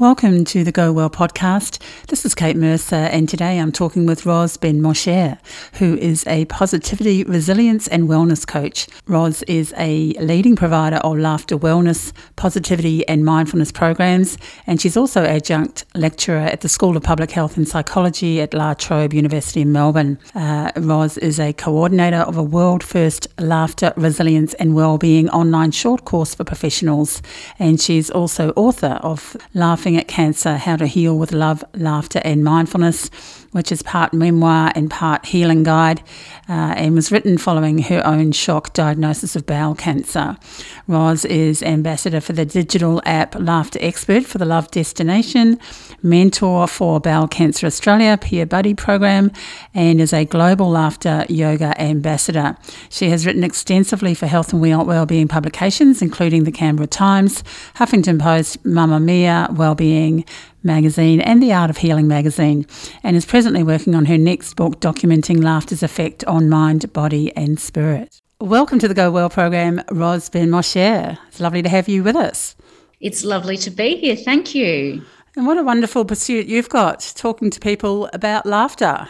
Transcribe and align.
Welcome 0.00 0.46
to 0.46 0.64
the 0.64 0.72
Go 0.72 0.94
Well 0.94 1.10
podcast. 1.10 1.78
This 2.06 2.24
is 2.24 2.34
Kate 2.34 2.56
Mercer, 2.56 2.96
and 2.96 3.28
today 3.28 3.58
I'm 3.58 3.70
talking 3.70 4.06
with 4.06 4.24
Ros 4.24 4.56
Ben-Moshe, 4.56 5.38
who 5.74 5.94
is 5.98 6.26
a 6.26 6.46
positivity, 6.46 7.22
resilience, 7.24 7.86
and 7.86 8.08
wellness 8.08 8.46
coach. 8.46 8.86
Ros 9.06 9.42
is 9.42 9.74
a 9.76 10.14
leading 10.14 10.56
provider 10.56 10.96
of 10.96 11.18
laughter 11.18 11.58
wellness, 11.58 12.14
positivity, 12.36 13.06
and 13.08 13.26
mindfulness 13.26 13.70
programs, 13.70 14.38
and 14.66 14.80
she's 14.80 14.96
also 14.96 15.22
adjunct 15.22 15.84
lecturer 15.94 16.38
at 16.38 16.62
the 16.62 16.68
School 16.70 16.96
of 16.96 17.02
Public 17.02 17.30
Health 17.30 17.58
and 17.58 17.68
Psychology 17.68 18.40
at 18.40 18.54
La 18.54 18.72
Trobe 18.72 19.12
University 19.12 19.60
in 19.60 19.70
Melbourne. 19.70 20.18
Uh, 20.34 20.72
Ros 20.76 21.18
is 21.18 21.38
a 21.38 21.52
coordinator 21.52 22.20
of 22.20 22.38
a 22.38 22.42
world 22.42 22.82
first 22.82 23.28
laughter, 23.38 23.92
resilience, 23.98 24.54
and 24.54 24.74
wellbeing 24.74 25.28
online 25.28 25.72
short 25.72 26.06
course 26.06 26.34
for 26.34 26.44
professionals, 26.44 27.20
and 27.58 27.78
she's 27.78 28.08
also 28.08 28.54
author 28.56 28.98
of 29.02 29.36
Laughing 29.52 29.89
Laughing 29.90 30.00
at 30.00 30.06
Cancer 30.06 30.56
How 30.56 30.76
to 30.76 30.86
Heal 30.86 31.18
with 31.18 31.32
Love, 31.32 31.64
Laughter 31.74 32.20
and 32.24 32.44
Mindfulness, 32.44 33.10
which 33.52 33.72
is 33.72 33.82
part 33.82 34.12
memoir 34.12 34.72
and 34.74 34.90
part 34.90 35.26
healing 35.26 35.62
guide, 35.62 36.02
uh, 36.48 36.74
and 36.76 36.94
was 36.94 37.10
written 37.10 37.38
following 37.38 37.78
her 37.78 38.06
own 38.06 38.32
shock 38.32 38.72
diagnosis 38.72 39.36
of 39.36 39.46
bowel 39.46 39.74
cancer. 39.74 40.36
Ros 40.86 41.24
is 41.24 41.62
ambassador 41.62 42.20
for 42.20 42.32
the 42.32 42.44
digital 42.44 43.02
app 43.04 43.34
Laughter 43.34 43.78
Expert 43.82 44.24
for 44.24 44.38
the 44.38 44.44
Love 44.44 44.70
Destination, 44.70 45.58
mentor 46.02 46.66
for 46.66 47.00
Bowel 47.00 47.28
Cancer 47.28 47.66
Australia 47.66 48.18
Peer 48.20 48.46
Buddy 48.46 48.74
program, 48.74 49.30
and 49.74 50.00
is 50.00 50.12
a 50.12 50.24
global 50.24 50.70
laughter 50.70 51.24
yoga 51.28 51.78
ambassador. 51.80 52.56
She 52.88 53.10
has 53.10 53.26
written 53.26 53.44
extensively 53.44 54.14
for 54.14 54.26
health 54.26 54.52
and 54.52 54.60
well-being 54.60 55.28
publications, 55.28 56.02
including 56.02 56.44
the 56.44 56.52
Canberra 56.52 56.86
Times, 56.86 57.42
Huffington 57.76 58.20
Post, 58.20 58.62
Mamamia, 58.64 59.00
Mia, 59.00 59.48
Wellbeing 59.52 60.24
magazine 60.62 61.20
and 61.20 61.42
The 61.42 61.52
Art 61.52 61.70
of 61.70 61.78
Healing 61.78 62.08
magazine, 62.08 62.66
and 63.02 63.16
is 63.16 63.24
presently 63.24 63.62
working 63.62 63.94
on 63.94 64.06
her 64.06 64.18
next 64.18 64.54
book 64.54 64.80
documenting 64.80 65.42
laughter's 65.42 65.82
effect 65.82 66.24
on 66.24 66.48
mind, 66.48 66.92
body, 66.92 67.34
and 67.36 67.58
spirit. 67.58 68.20
Welcome 68.40 68.78
to 68.78 68.88
the 68.88 68.94
Go 68.94 69.10
Well 69.10 69.30
program, 69.30 69.82
Ros 69.90 70.28
Ben-Moshe. 70.28 71.18
It's 71.28 71.40
lovely 71.40 71.62
to 71.62 71.68
have 71.68 71.88
you 71.88 72.02
with 72.02 72.16
us. 72.16 72.56
It's 73.00 73.24
lovely 73.24 73.56
to 73.58 73.70
be 73.70 73.96
here. 73.96 74.16
Thank 74.16 74.54
you. 74.54 75.02
And 75.36 75.46
what 75.46 75.58
a 75.58 75.62
wonderful 75.62 76.04
pursuit 76.04 76.46
you've 76.46 76.68
got, 76.68 77.12
talking 77.16 77.50
to 77.50 77.60
people 77.60 78.10
about 78.12 78.46
laughter. 78.46 79.08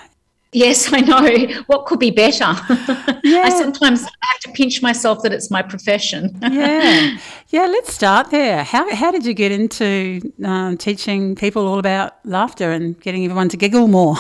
Yes, 0.53 0.93
I 0.93 1.01
know. 1.01 1.63
What 1.67 1.87
could 1.87 2.01
be 2.01 2.11
better? 2.11 2.55
Yeah. 3.23 3.43
I 3.43 3.51
sometimes 3.51 4.01
have 4.03 4.41
to 4.41 4.51
pinch 4.53 4.83
myself 4.83 5.23
that 5.23 5.33
it's 5.33 5.51
my 5.51 5.61
profession. 5.61 6.37
yeah. 6.43 7.19
Yeah, 7.49 7.67
let's 7.67 7.93
start 7.93 8.31
there. 8.31 8.65
How, 8.65 8.93
how 8.95 9.11
did 9.11 9.27
you 9.27 9.35
get 9.35 9.53
into 9.53 10.33
um, 10.43 10.79
teaching 10.79 11.35
people 11.35 11.69
all 11.69 11.79
about 11.79 12.15
laughter 12.25 12.73
and 12.73 12.99
getting 13.03 13.25
everyone 13.25 13.51
to 13.51 13.59
giggle 13.59 13.89
more? 13.89 14.17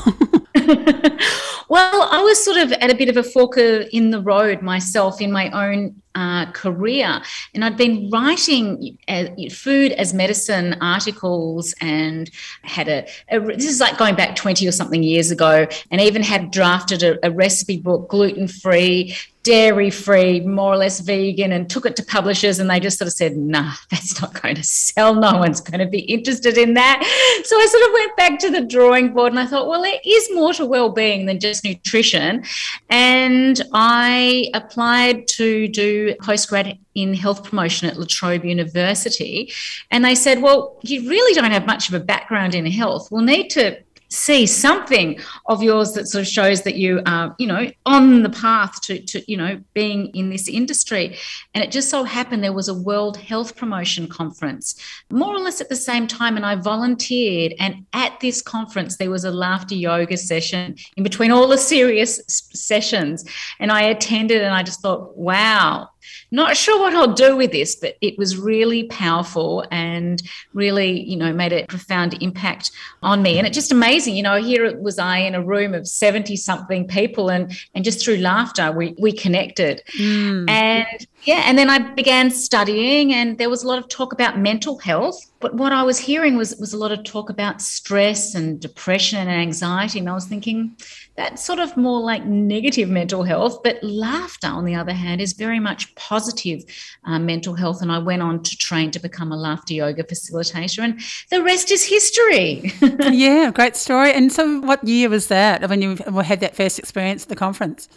well, 0.54 2.08
I 2.12 2.20
was 2.22 2.44
sort 2.44 2.58
of 2.58 2.72
at 2.72 2.90
a 2.90 2.94
bit 2.94 3.08
of 3.08 3.16
a 3.16 3.22
fork 3.22 3.56
in 3.56 4.10
the 4.10 4.20
road 4.20 4.60
myself 4.60 5.20
in 5.22 5.32
my 5.32 5.50
own 5.50 6.00
uh, 6.14 6.50
career. 6.52 7.22
And 7.54 7.64
I'd 7.64 7.76
been 7.76 8.10
writing 8.10 8.98
uh, 9.08 9.26
food 9.50 9.92
as 9.92 10.12
medicine 10.12 10.76
articles 10.80 11.74
and 11.80 12.30
had 12.62 12.88
a, 12.88 13.06
a, 13.28 13.40
this 13.40 13.66
is 13.66 13.80
like 13.80 13.98
going 13.98 14.16
back 14.16 14.36
20 14.36 14.66
or 14.66 14.72
something 14.72 15.02
years 15.02 15.30
ago, 15.30 15.66
and 15.90 16.00
even 16.00 16.22
had 16.22 16.50
drafted 16.50 17.02
a, 17.02 17.26
a 17.26 17.30
recipe 17.30 17.78
book, 17.78 18.08
gluten 18.08 18.48
free, 18.48 19.16
dairy 19.42 19.90
free, 19.90 20.40
more 20.40 20.74
or 20.74 20.76
less 20.76 21.00
vegan, 21.00 21.52
and 21.52 21.70
took 21.70 21.86
it 21.86 21.96
to 21.96 22.04
publishers, 22.04 22.58
and 22.58 22.68
they 22.68 22.78
just 22.78 22.98
sort 22.98 23.06
of 23.06 23.12
said, 23.12 23.36
"Nah, 23.36 23.72
that's 23.90 24.20
not 24.20 24.40
going 24.40 24.56
to 24.56 24.64
sell. 24.64 25.14
No 25.14 25.38
one's 25.38 25.60
going 25.60 25.80
to 25.80 25.86
be 25.86 26.00
interested 26.00 26.58
in 26.58 26.74
that." 26.74 27.02
So 27.44 27.56
I 27.56 27.66
sort 27.66 27.84
of 27.84 27.92
went 27.92 28.16
back 28.16 28.38
to 28.40 28.50
the 28.50 28.66
drawing 28.66 29.12
board, 29.12 29.32
and 29.32 29.40
I 29.40 29.46
thought, 29.46 29.68
well, 29.68 29.82
there 29.82 30.00
is 30.04 30.28
more 30.34 30.52
to 30.54 30.66
well-being 30.66 31.26
than 31.26 31.40
just 31.40 31.64
nutrition, 31.64 32.44
and 32.88 33.60
I 33.72 34.50
applied 34.54 35.26
to 35.28 35.68
do 35.68 36.14
postgrad 36.16 36.78
in 36.94 37.14
health 37.14 37.44
promotion 37.44 37.88
at 37.88 37.98
La 37.98 38.06
Trobe 38.08 38.44
University, 38.44 39.52
and 39.90 40.04
they 40.04 40.14
said, 40.14 40.42
"Well, 40.42 40.78
you 40.82 41.08
really 41.08 41.34
don't 41.34 41.50
have 41.50 41.66
much 41.66 41.88
of 41.88 41.94
a 41.94 42.00
background 42.00 42.54
in 42.54 42.66
health. 42.66 43.08
We'll 43.10 43.22
need 43.22 43.48
to." 43.50 43.78
See 44.10 44.44
something 44.44 45.18
of 45.46 45.62
yours 45.62 45.92
that 45.92 46.08
sort 46.08 46.22
of 46.22 46.28
shows 46.28 46.62
that 46.62 46.74
you 46.74 47.00
are, 47.06 47.34
you 47.38 47.46
know, 47.46 47.70
on 47.86 48.22
the 48.22 48.28
path 48.28 48.80
to, 48.82 49.00
to, 49.00 49.22
you 49.30 49.36
know, 49.36 49.60
being 49.72 50.06
in 50.14 50.30
this 50.30 50.48
industry. 50.48 51.16
And 51.54 51.62
it 51.62 51.70
just 51.70 51.90
so 51.90 52.02
happened 52.02 52.42
there 52.42 52.52
was 52.52 52.68
a 52.68 52.74
World 52.74 53.16
Health 53.16 53.56
Promotion 53.56 54.08
Conference, 54.08 54.74
more 55.10 55.34
or 55.34 55.38
less 55.38 55.60
at 55.60 55.68
the 55.68 55.76
same 55.76 56.08
time. 56.08 56.36
And 56.36 56.44
I 56.44 56.56
volunteered. 56.56 57.54
And 57.60 57.86
at 57.92 58.18
this 58.20 58.42
conference, 58.42 58.96
there 58.96 59.10
was 59.10 59.24
a 59.24 59.30
laughter 59.30 59.76
yoga 59.76 60.16
session 60.16 60.74
in 60.96 61.04
between 61.04 61.30
all 61.30 61.46
the 61.46 61.58
serious 61.58 62.20
sessions. 62.26 63.24
And 63.60 63.70
I 63.70 63.82
attended 63.82 64.42
and 64.42 64.52
I 64.52 64.64
just 64.64 64.82
thought, 64.82 65.16
wow, 65.16 65.88
not 66.30 66.56
sure 66.56 66.80
what 66.80 66.94
I'll 66.94 67.14
do 67.14 67.36
with 67.36 67.52
this, 67.52 67.76
but 67.76 67.96
it 68.00 68.18
was 68.18 68.36
really 68.36 68.84
powerful 68.84 69.64
and 69.70 70.22
really, 70.52 71.00
you 71.00 71.16
know, 71.16 71.32
made 71.32 71.52
a 71.52 71.66
profound 71.66 72.20
impact 72.22 72.70
on 73.02 73.22
me. 73.22 73.38
And 73.38 73.46
it's 73.46 73.56
just 73.56 73.72
amazing, 73.72 74.16
you 74.16 74.22
know, 74.22 74.42
here 74.42 74.64
it 74.64 74.80
was 74.80 74.98
I 74.98 75.18
in 75.18 75.34
a 75.34 75.42
room 75.42 75.74
of 75.74 75.86
70 75.86 76.36
something 76.36 76.86
people 76.86 77.30
and 77.30 77.52
and 77.74 77.84
just 77.84 78.04
through 78.04 78.16
laughter 78.16 78.72
we 78.72 78.94
we 78.98 79.12
connected. 79.12 79.82
Mm. 79.98 80.48
And 80.48 81.06
yeah, 81.24 81.42
and 81.46 81.58
then 81.58 81.70
I 81.70 81.78
began 81.94 82.30
studying 82.30 83.12
and 83.12 83.38
there 83.38 83.50
was 83.50 83.62
a 83.62 83.68
lot 83.68 83.78
of 83.78 83.88
talk 83.88 84.12
about 84.12 84.38
mental 84.38 84.78
health 84.78 85.29
but 85.40 85.54
what 85.54 85.72
I 85.72 85.82
was 85.82 85.98
hearing 85.98 86.36
was 86.36 86.54
was 86.56 86.74
a 86.74 86.76
lot 86.76 86.92
of 86.92 87.02
talk 87.02 87.30
about 87.30 87.62
stress 87.62 88.34
and 88.34 88.60
depression 88.60 89.18
and 89.18 89.30
anxiety, 89.30 89.98
and 89.98 90.08
I 90.08 90.14
was 90.14 90.26
thinking 90.26 90.76
that's 91.16 91.42
sort 91.42 91.58
of 91.58 91.76
more 91.76 92.00
like 92.00 92.24
negative 92.26 92.88
mental 92.88 93.22
health. 93.22 93.62
But 93.64 93.82
laughter, 93.82 94.48
on 94.48 94.66
the 94.66 94.74
other 94.74 94.92
hand, 94.92 95.20
is 95.20 95.32
very 95.32 95.58
much 95.58 95.94
positive 95.94 96.62
uh, 97.04 97.18
mental 97.18 97.54
health. 97.54 97.80
And 97.80 97.90
I 97.90 97.98
went 97.98 98.22
on 98.22 98.42
to 98.42 98.56
train 98.56 98.90
to 98.92 99.00
become 99.00 99.32
a 99.32 99.36
laughter 99.36 99.74
yoga 99.74 100.04
facilitator, 100.04 100.84
and 100.84 101.00
the 101.30 101.42
rest 101.42 101.70
is 101.70 101.84
history. 101.84 102.72
yeah, 103.10 103.50
great 103.50 103.76
story. 103.76 104.12
And 104.12 104.30
so, 104.30 104.60
what 104.60 104.84
year 104.84 105.08
was 105.08 105.28
that 105.28 105.68
when 105.70 105.80
you 105.80 105.96
had 105.96 106.40
that 106.40 106.54
first 106.54 106.78
experience 106.78 107.22
at 107.22 107.30
the 107.30 107.36
conference? 107.36 107.88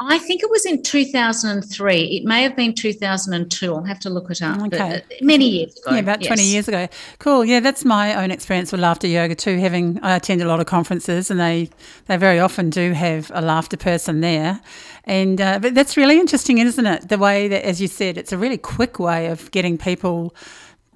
I 0.00 0.18
think 0.18 0.42
it 0.42 0.50
was 0.50 0.66
in 0.66 0.82
2003. 0.82 2.02
It 2.02 2.24
may 2.24 2.42
have 2.42 2.56
been 2.56 2.74
2002. 2.74 3.74
I'll 3.74 3.82
have 3.84 4.00
to 4.00 4.10
look 4.10 4.30
it 4.30 4.42
up. 4.42 4.60
Okay. 4.62 4.96
Uh, 4.96 5.00
many 5.20 5.48
years 5.48 5.78
ago. 5.78 5.92
Yeah, 5.92 6.00
about 6.00 6.20
yes. 6.20 6.28
20 6.28 6.42
years 6.42 6.68
ago. 6.68 6.88
Cool. 7.18 7.44
Yeah, 7.44 7.60
that's 7.60 7.84
my 7.84 8.14
own 8.22 8.30
experience 8.30 8.72
with 8.72 8.80
laughter 8.80 9.06
yoga 9.06 9.34
too. 9.34 9.58
Having 9.58 10.00
I 10.02 10.16
attend 10.16 10.42
a 10.42 10.46
lot 10.46 10.60
of 10.60 10.66
conferences, 10.66 11.30
and 11.30 11.38
they 11.40 11.70
they 12.06 12.16
very 12.16 12.38
often 12.38 12.70
do 12.70 12.92
have 12.92 13.30
a 13.34 13.40
laughter 13.40 13.76
person 13.76 14.20
there. 14.20 14.60
And 15.04 15.40
uh, 15.40 15.58
but 15.60 15.74
that's 15.74 15.96
really 15.96 16.18
interesting, 16.18 16.58
isn't 16.58 16.86
it? 16.86 17.08
The 17.08 17.18
way 17.18 17.48
that, 17.48 17.64
as 17.64 17.80
you 17.80 17.88
said, 17.88 18.18
it's 18.18 18.32
a 18.32 18.38
really 18.38 18.58
quick 18.58 18.98
way 18.98 19.26
of 19.26 19.50
getting 19.50 19.78
people 19.78 20.34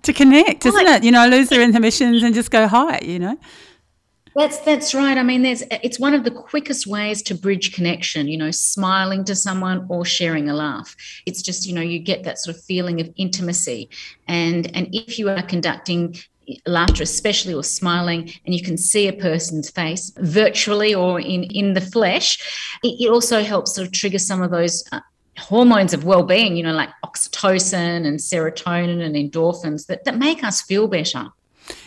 to 0.03 0.13
connect, 0.13 0.67
isn't 0.67 0.87
it? 0.87 1.05
You 1.05 1.11
know, 1.11 1.27
lose 1.29 1.49
their 1.49 1.63
inhibitions 1.63 2.23
and 2.23 2.35
just 2.35 2.51
go 2.51 2.67
high. 2.67 3.01
You 3.03 3.19
know. 3.19 3.39
That's 4.35 4.59
that's 4.59 4.95
right. 4.95 5.19
I 5.19 5.23
mean, 5.23 5.43
there's 5.43 5.63
it's 5.71 5.99
one 5.99 6.15
of 6.15 6.25
the 6.25 6.31
quickest 6.31 6.87
ways 6.87 7.23
to 7.23 7.35
bridge 7.35 7.75
connection. 7.75 8.29
You 8.29 8.39
know, 8.39 8.51
smiling 8.51 9.25
to 9.25 9.35
someone 9.35 9.87
or 9.89 10.05
sharing 10.05 10.49
a 10.49 10.55
laugh. 10.55 10.95
It's 11.27 11.43
just 11.43 11.67
you 11.67 11.75
know 11.75 11.81
you 11.81 11.99
get 11.99 12.25
that 12.25 12.39
sort 12.39 12.57
of 12.57 12.63
feeling 12.65 13.01
of 13.01 13.11
intimacy, 13.17 13.91
and 14.27 14.75
and 14.77 14.89
if 14.93 15.19
you 15.19 15.29
are 15.29 15.43
conducting 15.43 16.17
laughter 16.67 17.03
especially 17.03 17.53
or 17.53 17.63
smiling 17.63 18.33
and 18.47 18.55
you 18.55 18.63
can 18.63 18.77
see 18.77 19.07
a 19.07 19.13
person's 19.13 19.71
face 19.71 20.13
virtually 20.19 20.95
or 20.95 21.21
in 21.21 21.45
in 21.45 21.75
the 21.75 21.81
flesh 21.81 22.79
it, 22.83 22.97
it 23.01 23.11
also 23.11 23.43
helps 23.43 23.75
sort 23.75 23.87
of 23.87 23.93
trigger 23.93 24.19
some 24.19 24.41
of 24.41 24.51
those 24.51 24.83
uh, 24.93 25.01
hormones 25.39 25.93
of 25.93 26.05
well-being 26.05 26.57
you 26.57 26.63
know 26.63 26.73
like 26.73 26.89
oxytocin 27.05 28.07
and 28.07 28.19
serotonin 28.19 29.03
and 29.05 29.15
endorphins 29.15 29.87
that, 29.87 30.05
that 30.05 30.17
make 30.17 30.43
us 30.43 30.63
feel 30.63 30.89
better 30.89 31.29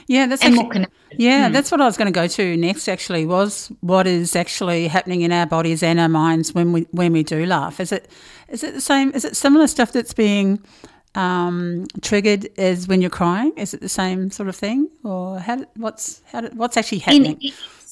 yeah, 0.08 0.28
that's 0.28 0.44
and 0.44 0.58
actually, 0.60 0.88
yeah, 1.12 1.48
hmm. 1.48 1.54
that's 1.54 1.72
what 1.72 1.82
I 1.82 1.86
was 1.86 1.98
going 1.98 2.12
to 2.12 2.12
go 2.12 2.28
to 2.28 2.58
next. 2.58 2.88
Actually, 2.88 3.26
was 3.26 3.72
what 3.82 4.08
is 4.08 4.36
actually 4.36 4.88
happening 4.88 5.22
in 5.22 5.32
our 5.32 5.46
bodies 5.46 5.84
and 5.84 6.00
our 6.00 6.10
minds 6.10 6.54
when 6.54 6.72
we 6.72 6.82
when 6.92 7.14
we 7.14 7.24
do 7.24 7.46
laugh. 7.46 7.80
Is 7.80 7.92
it 7.92 8.10
is 8.50 8.64
it 8.64 8.74
the 8.74 8.82
same? 8.82 9.12
Is 9.12 9.26
it 9.26 9.36
similar 9.36 9.68
stuff 9.68 9.92
that's 9.92 10.14
being 10.14 10.60
um, 11.16 11.86
triggered 12.02 12.50
as 12.58 12.88
when 12.88 13.02
you're 13.02 13.10
crying? 13.10 13.54
Is 13.58 13.74
it 13.74 13.82
the 13.82 13.90
same 13.90 14.32
sort 14.32 14.50
of 14.50 14.56
thing, 14.56 14.90
or 15.04 15.40
how? 15.40 15.66
What's 15.76 16.22
how? 16.32 16.44
What's 16.50 16.78
actually 16.78 17.00
happening? 17.00 17.40
In, 17.42 17.52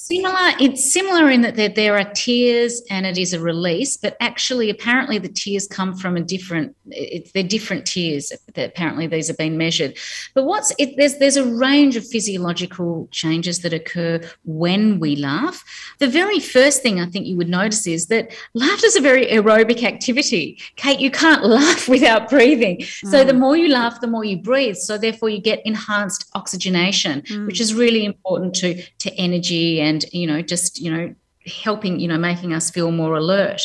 similar 0.09 0.51
it's 0.59 0.91
similar 0.91 1.29
in 1.29 1.41
that 1.41 1.55
there, 1.55 1.69
there 1.69 1.95
are 1.95 2.09
tears 2.15 2.81
and 2.89 3.05
it 3.05 3.17
is 3.17 3.31
a 3.33 3.39
release 3.39 3.95
but 3.95 4.17
actually 4.19 4.69
apparently 4.69 5.19
the 5.19 5.29
tears 5.29 5.67
come 5.67 5.95
from 5.95 6.17
a 6.17 6.21
different 6.21 6.75
it, 6.87 7.31
they're 7.33 7.43
different 7.43 7.85
tears 7.85 8.31
that 8.55 8.69
apparently 8.69 9.05
these 9.05 9.27
have 9.27 9.37
been 9.37 9.57
measured 9.57 9.95
but 10.33 10.45
what's 10.45 10.73
it, 10.79 10.95
there's 10.97 11.17
there's 11.17 11.37
a 11.37 11.45
range 11.45 11.95
of 11.95 12.07
physiological 12.07 13.07
changes 13.11 13.59
that 13.59 13.71
occur 13.71 14.19
when 14.45 14.99
we 14.99 15.15
laugh 15.15 15.63
the 15.99 16.07
very 16.07 16.39
first 16.39 16.81
thing 16.81 16.99
i 16.99 17.05
think 17.05 17.27
you 17.27 17.37
would 17.37 17.49
notice 17.49 17.85
is 17.85 18.07
that 18.07 18.31
laughter 18.55 18.87
is 18.87 18.95
a 18.95 19.01
very 19.01 19.27
aerobic 19.27 19.83
activity 19.83 20.59
kate 20.75 20.99
you 20.99 21.11
can't 21.11 21.43
laugh 21.59 21.87
without 21.87 22.29
breathing 22.29 22.77
mm. 22.77 23.11
so 23.11 23.23
the 23.23 23.33
mm. 23.33 23.39
more 23.39 23.55
you 23.55 23.69
laugh 23.69 24.01
the 24.01 24.07
more 24.07 24.25
you 24.25 24.37
breathe 24.37 24.75
so 24.75 24.97
therefore 24.97 25.29
you 25.29 25.39
get 25.39 25.61
enhanced 25.65 26.29
oxygenation 26.33 27.21
mm. 27.21 27.45
which 27.45 27.61
is 27.61 27.75
really 27.75 28.05
important 28.05 28.55
to 28.55 28.81
to 28.97 29.13
energy 29.15 29.79
and 29.79 29.98
you 30.11 30.27
know 30.27 30.41
just 30.41 30.79
you 30.79 30.91
know 30.91 31.13
helping 31.45 31.99
you 31.99 32.07
know 32.07 32.17
making 32.17 32.53
us 32.53 32.69
feel 32.69 32.91
more 32.91 33.15
alert. 33.15 33.61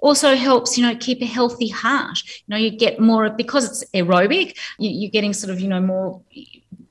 Also 0.00 0.34
helps 0.34 0.76
you 0.76 0.86
know 0.86 0.96
keep 0.96 1.20
a 1.22 1.26
healthy 1.26 1.68
heart. 1.68 2.18
You 2.24 2.44
know 2.48 2.56
you 2.56 2.70
get 2.70 3.00
more 3.00 3.30
because 3.30 3.64
it's 3.64 3.90
aerobic 3.92 4.56
you, 4.78 5.08
are 5.08 5.10
getting 5.10 5.32
sort 5.32 5.52
of 5.52 5.60
you 5.60 5.68
know 5.68 5.80
more 5.80 6.20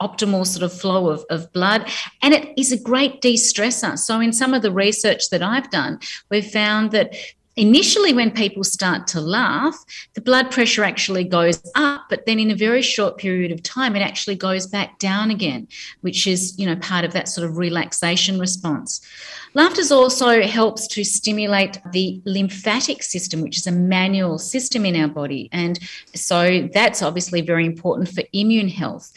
optimal 0.02 0.46
sort 0.46 0.64
of 0.64 0.74
flow 0.74 1.10
of, 1.10 1.24
of 1.30 1.52
blood. 1.54 1.90
And 2.22 2.34
it 2.34 2.54
is 2.58 2.72
a 2.72 2.80
great 2.80 3.22
de-stressor. 3.22 3.98
So 3.98 4.20
in 4.20 4.34
some 4.34 4.54
of 4.54 4.62
the 4.62 4.72
research 4.72 5.30
that 5.30 5.44
i've 5.44 5.70
done 5.70 6.00
we've 6.30 6.46
found 6.46 6.92
that 6.92 7.14
initially 7.56 8.14
when 8.14 8.32
people 8.32 8.64
start 8.64 9.08
to 9.08 9.22
laugh 9.22 9.76
the 10.14 10.22
blood 10.22 10.50
pressure 10.52 10.84
actually 10.84 11.24
goes 11.24 11.62
up 11.76 12.06
but 12.10 12.26
then 12.26 12.40
in 12.40 12.52
a 12.52 12.56
very 12.56 12.82
short 12.82 13.18
period 13.18 13.52
of 13.52 13.62
time 13.64 13.96
it 13.96 14.02
actually 14.02 14.36
goes 14.36 14.68
back 14.68 14.98
down 15.00 15.30
again 15.30 15.68
which 16.02 16.28
is 16.28 16.58
you 16.58 16.66
know 16.66 16.76
part 16.78 17.06
of 17.06 17.14
that 17.14 17.28
sort 17.28 17.48
of 17.48 17.58
relaxation 17.58 18.40
response. 18.40 19.02
Laughter 19.56 19.82
also 19.94 20.42
helps 20.42 20.88
to 20.88 21.04
stimulate 21.04 21.80
the 21.92 22.22
lymphatic 22.26 23.04
system 23.04 23.42
which 23.42 23.58
is 23.58 23.68
a 23.68 23.72
manual 23.72 24.38
system 24.40 24.86
in 24.86 24.96
our 24.96 25.08
body. 25.08 25.50
And 25.52 25.80
so 26.16 26.70
that's 26.74 27.02
obviously 27.02 27.42
very 27.42 27.66
important 27.66 28.10
for 28.10 28.24
immune 28.34 28.70
health. 28.70 29.12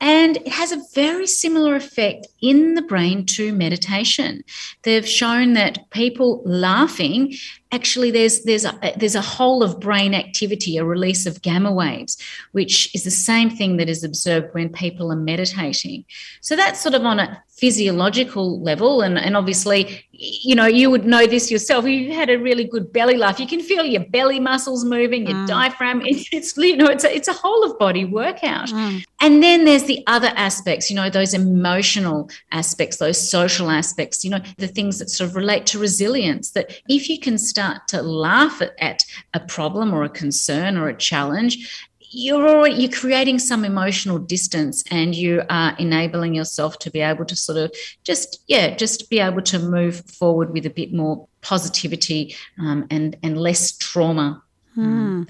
And 0.00 0.36
it 0.36 0.48
has 0.48 0.70
a 0.70 0.82
very 0.94 1.26
similar 1.26 1.76
effect 1.76 2.26
in 2.42 2.74
the 2.74 2.82
brain 2.82 3.24
to 3.26 3.52
meditation. 3.52 4.44
They've 4.82 5.08
shown 5.08 5.54
that 5.54 5.90
people 5.90 6.42
laughing 6.44 7.34
actually 7.74 8.10
there's 8.10 8.42
there's 8.44 8.64
a 8.64 8.72
there's 8.96 9.16
a 9.16 9.20
whole 9.20 9.62
of 9.62 9.80
brain 9.80 10.14
activity 10.14 10.76
a 10.76 10.84
release 10.84 11.26
of 11.26 11.42
gamma 11.42 11.72
waves 11.72 12.16
which 12.52 12.94
is 12.94 13.02
the 13.04 13.10
same 13.10 13.50
thing 13.50 13.76
that 13.76 13.88
is 13.88 14.04
observed 14.04 14.54
when 14.54 14.68
people 14.68 15.10
are 15.10 15.16
meditating 15.32 16.04
so 16.40 16.54
that's 16.54 16.80
sort 16.80 16.94
of 16.94 17.04
on 17.04 17.18
a 17.18 17.42
physiological 17.56 18.60
level 18.60 19.00
and, 19.02 19.16
and 19.16 19.36
obviously 19.36 20.04
you 20.10 20.54
know 20.56 20.66
you 20.66 20.90
would 20.90 21.04
know 21.04 21.24
this 21.26 21.50
yourself 21.50 21.84
you've 21.86 22.14
had 22.14 22.28
a 22.28 22.36
really 22.36 22.64
good 22.64 22.92
belly 22.92 23.16
laugh 23.16 23.38
you 23.38 23.46
can 23.46 23.60
feel 23.60 23.84
your 23.84 24.04
belly 24.06 24.40
muscles 24.40 24.84
moving 24.84 25.26
your 25.26 25.36
mm. 25.36 25.46
diaphragm 25.46 26.02
it's, 26.04 26.56
you 26.56 26.76
know 26.76 26.86
it's 26.86 27.04
a, 27.04 27.14
it's 27.14 27.28
a 27.28 27.32
whole 27.32 27.64
of 27.64 27.78
body 27.78 28.04
workout 28.04 28.68
mm. 28.68 29.04
and 29.20 29.42
then 29.42 29.64
there's 29.64 29.84
the 29.84 30.02
other 30.08 30.32
aspects 30.34 30.90
you 30.90 30.96
know 30.96 31.08
those 31.08 31.32
emotional 31.32 32.28
aspects 32.50 32.96
those 32.96 33.20
social 33.20 33.70
aspects 33.70 34.24
you 34.24 34.30
know 34.30 34.40
the 34.58 34.68
things 34.68 34.98
that 34.98 35.08
sort 35.08 35.30
of 35.30 35.36
relate 35.36 35.64
to 35.64 35.78
resilience 35.78 36.50
that 36.50 36.80
if 36.88 37.08
you 37.08 37.20
can 37.20 37.38
start 37.38 37.63
to 37.88 38.02
laugh 38.02 38.60
at, 38.62 38.74
at 38.78 39.04
a 39.32 39.40
problem 39.40 39.92
or 39.92 40.04
a 40.04 40.08
concern 40.08 40.76
or 40.76 40.88
a 40.88 40.96
challenge 40.96 41.90
you're 42.14 42.48
already 42.48 42.76
you're 42.76 42.92
creating 42.92 43.38
some 43.38 43.64
emotional 43.64 44.18
distance 44.18 44.84
and 44.90 45.14
you 45.14 45.42
are 45.50 45.74
enabling 45.78 46.34
yourself 46.34 46.78
to 46.78 46.90
be 46.90 47.00
able 47.00 47.24
to 47.24 47.34
sort 47.34 47.58
of 47.58 47.74
just 48.04 48.44
yeah 48.46 48.74
just 48.76 49.10
be 49.10 49.18
able 49.18 49.42
to 49.42 49.58
move 49.58 50.00
forward 50.06 50.52
with 50.52 50.64
a 50.64 50.70
bit 50.70 50.92
more 50.92 51.26
positivity 51.40 52.34
um, 52.60 52.86
and 52.90 53.16
and 53.22 53.36
less 53.36 53.76
trauma 53.78 54.40
Hmm. 54.74 55.22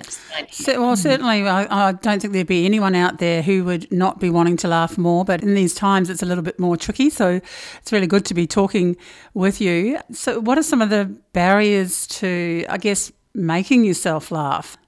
So, 0.50 0.80
well, 0.80 0.96
certainly, 0.96 1.46
I, 1.46 1.88
I, 1.88 1.92
don't 1.92 2.20
think 2.20 2.32
there'd 2.32 2.46
be 2.46 2.64
anyone 2.64 2.94
out 2.94 3.18
there 3.18 3.42
who 3.42 3.62
would 3.64 3.90
not 3.92 4.18
be 4.18 4.30
wanting 4.30 4.56
to 4.58 4.68
laugh 4.68 4.96
more. 4.96 5.22
But 5.22 5.42
in 5.42 5.54
these 5.54 5.74
times, 5.74 6.08
it's 6.08 6.22
a 6.22 6.26
little 6.26 6.42
bit 6.42 6.58
more 6.58 6.78
tricky. 6.78 7.10
So, 7.10 7.42
it's 7.78 7.92
really 7.92 8.06
good 8.06 8.24
to 8.26 8.34
be 8.34 8.46
talking 8.46 8.96
with 9.34 9.60
you. 9.60 9.98
So, 10.12 10.40
what 10.40 10.56
are 10.56 10.62
some 10.62 10.80
of 10.80 10.88
the 10.88 11.14
barriers 11.34 12.06
to, 12.06 12.64
I 12.70 12.78
guess, 12.78 13.12
making 13.34 13.84
yourself 13.84 14.30
laugh? 14.30 14.78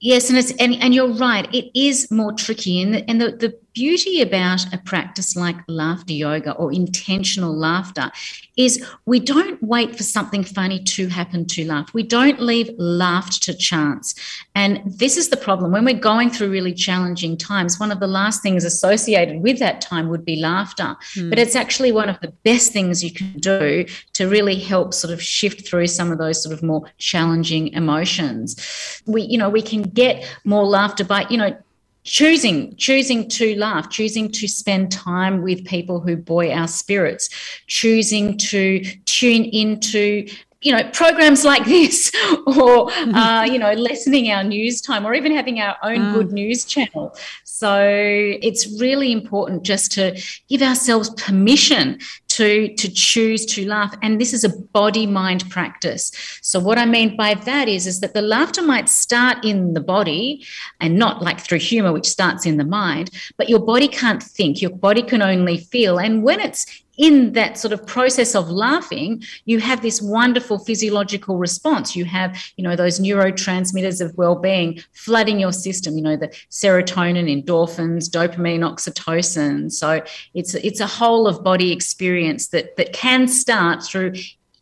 Yes, 0.00 0.28
and 0.28 0.38
it's 0.38 0.50
and, 0.56 0.74
and 0.82 0.94
you're 0.94 1.14
right. 1.14 1.48
It 1.54 1.70
is 1.74 2.10
more 2.10 2.32
tricky, 2.32 2.82
and 2.82 2.92
the, 2.92 3.08
and 3.08 3.20
the, 3.20 3.30
the 3.30 3.58
beauty 3.74 4.20
about 4.20 4.72
a 4.72 4.78
practice 4.78 5.36
like 5.36 5.56
laughter 5.68 6.12
yoga 6.12 6.52
or 6.52 6.72
intentional 6.72 7.54
laughter 7.54 8.10
is 8.56 8.84
we 9.06 9.18
don't 9.18 9.62
wait 9.62 9.96
for 9.96 10.02
something 10.02 10.44
funny 10.44 10.82
to 10.82 11.08
happen 11.08 11.46
to 11.46 11.64
laugh. 11.64 11.92
We 11.94 12.02
don't 12.02 12.40
leave 12.40 12.70
laughter 12.76 13.52
to 13.52 13.54
chance. 13.54 14.14
And 14.54 14.82
this 14.84 15.16
is 15.16 15.30
the 15.30 15.36
problem. 15.36 15.72
When 15.72 15.84
we're 15.84 15.94
going 15.94 16.30
through 16.30 16.50
really 16.50 16.74
challenging 16.74 17.36
times, 17.36 17.80
one 17.80 17.90
of 17.90 18.00
the 18.00 18.06
last 18.06 18.42
things 18.42 18.64
associated 18.64 19.42
with 19.42 19.58
that 19.60 19.80
time 19.80 20.08
would 20.08 20.24
be 20.24 20.36
laughter. 20.36 20.96
Mm. 21.14 21.30
But 21.30 21.38
it's 21.38 21.56
actually 21.56 21.92
one 21.92 22.08
of 22.08 22.20
the 22.20 22.32
best 22.44 22.72
things 22.72 23.02
you 23.02 23.12
can 23.12 23.32
do 23.38 23.86
to 24.12 24.28
really 24.28 24.56
help 24.56 24.92
sort 24.92 25.12
of 25.12 25.22
shift 25.22 25.66
through 25.66 25.86
some 25.86 26.12
of 26.12 26.18
those 26.18 26.42
sort 26.42 26.52
of 26.54 26.62
more 26.62 26.84
challenging 26.98 27.68
emotions. 27.68 29.02
We, 29.06 29.22
you 29.22 29.38
know, 29.38 29.48
we 29.48 29.62
can 29.62 29.82
get 29.82 30.24
more 30.44 30.66
laughter 30.66 31.04
by, 31.04 31.26
you 31.30 31.38
know, 31.38 31.56
choosing 32.04 32.74
choosing 32.76 33.28
to 33.28 33.56
laugh 33.56 33.88
choosing 33.88 34.30
to 34.30 34.48
spend 34.48 34.90
time 34.90 35.40
with 35.42 35.64
people 35.64 36.00
who 36.00 36.16
buoy 36.16 36.52
our 36.52 36.66
spirits 36.66 37.28
choosing 37.68 38.36
to 38.36 38.82
tune 39.04 39.44
into 39.44 40.26
you 40.62 40.72
know 40.72 40.82
programs 40.92 41.44
like 41.44 41.64
this 41.76 42.12
or 42.46 42.90
uh, 43.14 43.44
you 43.44 43.58
know 43.58 43.72
lessening 43.74 44.30
our 44.30 44.42
news 44.42 44.80
time 44.80 45.06
or 45.06 45.14
even 45.14 45.34
having 45.34 45.60
our 45.60 45.76
own 45.82 45.98
mm. 45.98 46.14
good 46.14 46.32
news 46.32 46.64
channel 46.64 47.14
so 47.44 47.84
it's 47.84 48.80
really 48.80 49.12
important 49.12 49.62
just 49.62 49.92
to 49.92 50.20
give 50.48 50.62
ourselves 50.62 51.10
permission 51.10 51.98
to 52.36 52.74
to 52.74 52.92
choose 52.92 53.44
to 53.46 53.66
laugh. 53.66 53.94
And 54.02 54.20
this 54.20 54.32
is 54.32 54.44
a 54.44 54.56
body 54.72 55.06
mind 55.06 55.48
practice. 55.50 56.10
So 56.42 56.58
what 56.60 56.78
i 56.78 56.86
mean 56.86 57.16
by 57.16 57.34
that 57.34 57.68
is 57.68 57.86
is 57.86 58.00
that 58.00 58.14
the 58.14 58.22
laughter 58.22 58.62
might 58.62 58.88
start 58.88 59.44
in 59.44 59.74
the 59.74 59.80
body 59.80 60.44
and 60.80 60.98
not 60.98 61.22
like 61.22 61.40
through 61.40 61.58
humor 61.58 61.92
which 61.92 62.06
starts 62.06 62.46
in 62.46 62.56
the 62.56 62.64
mind 62.64 63.10
but 63.36 63.48
your 63.48 63.60
body 63.60 63.88
can't 63.88 64.22
think. 64.22 64.62
Your 64.62 64.70
body 64.70 65.02
can 65.02 65.22
only 65.22 65.58
feel. 65.58 65.98
And 65.98 66.22
when 66.22 66.40
it's 66.40 66.81
in 66.98 67.32
that 67.32 67.56
sort 67.56 67.72
of 67.72 67.86
process 67.86 68.34
of 68.34 68.50
laughing 68.50 69.22
you 69.46 69.58
have 69.58 69.80
this 69.80 70.02
wonderful 70.02 70.58
physiological 70.58 71.38
response. 71.38 71.96
You 71.96 72.04
have 72.04 72.36
you 72.56 72.64
know 72.64 72.76
those 72.76 73.00
neurotransmitters 73.00 74.00
of 74.04 74.16
well-being 74.16 74.82
flooding 74.92 75.40
your 75.40 75.52
system 75.52 75.96
you 75.96 76.02
know 76.02 76.16
the 76.16 76.28
serotonin 76.50 77.28
endorphins 77.30 78.10
dopamine 78.10 78.60
oxytocin. 78.60 79.72
So 79.72 80.02
it's 80.34 80.54
it's 80.54 80.80
a 80.80 80.86
whole 80.86 81.26
of 81.26 81.42
body 81.42 81.72
experience 81.72 82.48
that 82.48 82.76
that 82.76 82.92
can 82.92 83.28
start 83.28 83.82
through 83.82 84.14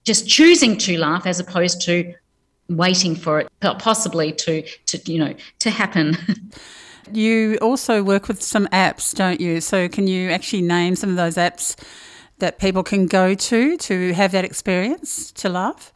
just 0.05 0.29
choosing 0.29 0.77
to 0.79 0.99
laugh 0.99 1.27
as 1.27 1.41
opposed 1.41 1.81
to 1.82 2.15
waiting 2.69 3.17
for 3.17 3.41
it 3.41 3.49
possibly 3.61 4.32
to 4.32 4.62
to 4.87 5.12
you 5.12 5.19
know 5.19 5.35
to 5.59 5.71
happen. 5.71 6.17
You 7.12 7.59
also 7.61 8.05
work 8.05 8.29
with 8.29 8.41
some 8.41 8.69
apps, 8.69 9.15
don't 9.15 9.41
you? 9.41 9.61
So, 9.61 9.88
can 9.88 10.06
you 10.06 10.31
actually 10.31 10.62
name 10.62 10.94
some 10.94 11.11
of 11.11 11.17
those 11.17 11.35
apps 11.35 11.75
that 12.41 12.59
people 12.59 12.82
can 12.82 13.06
go 13.06 13.35
to 13.35 13.77
to 13.77 14.13
have 14.15 14.32
that 14.32 14.44
experience 14.44 15.32
to 15.32 15.49
laugh? 15.49 15.93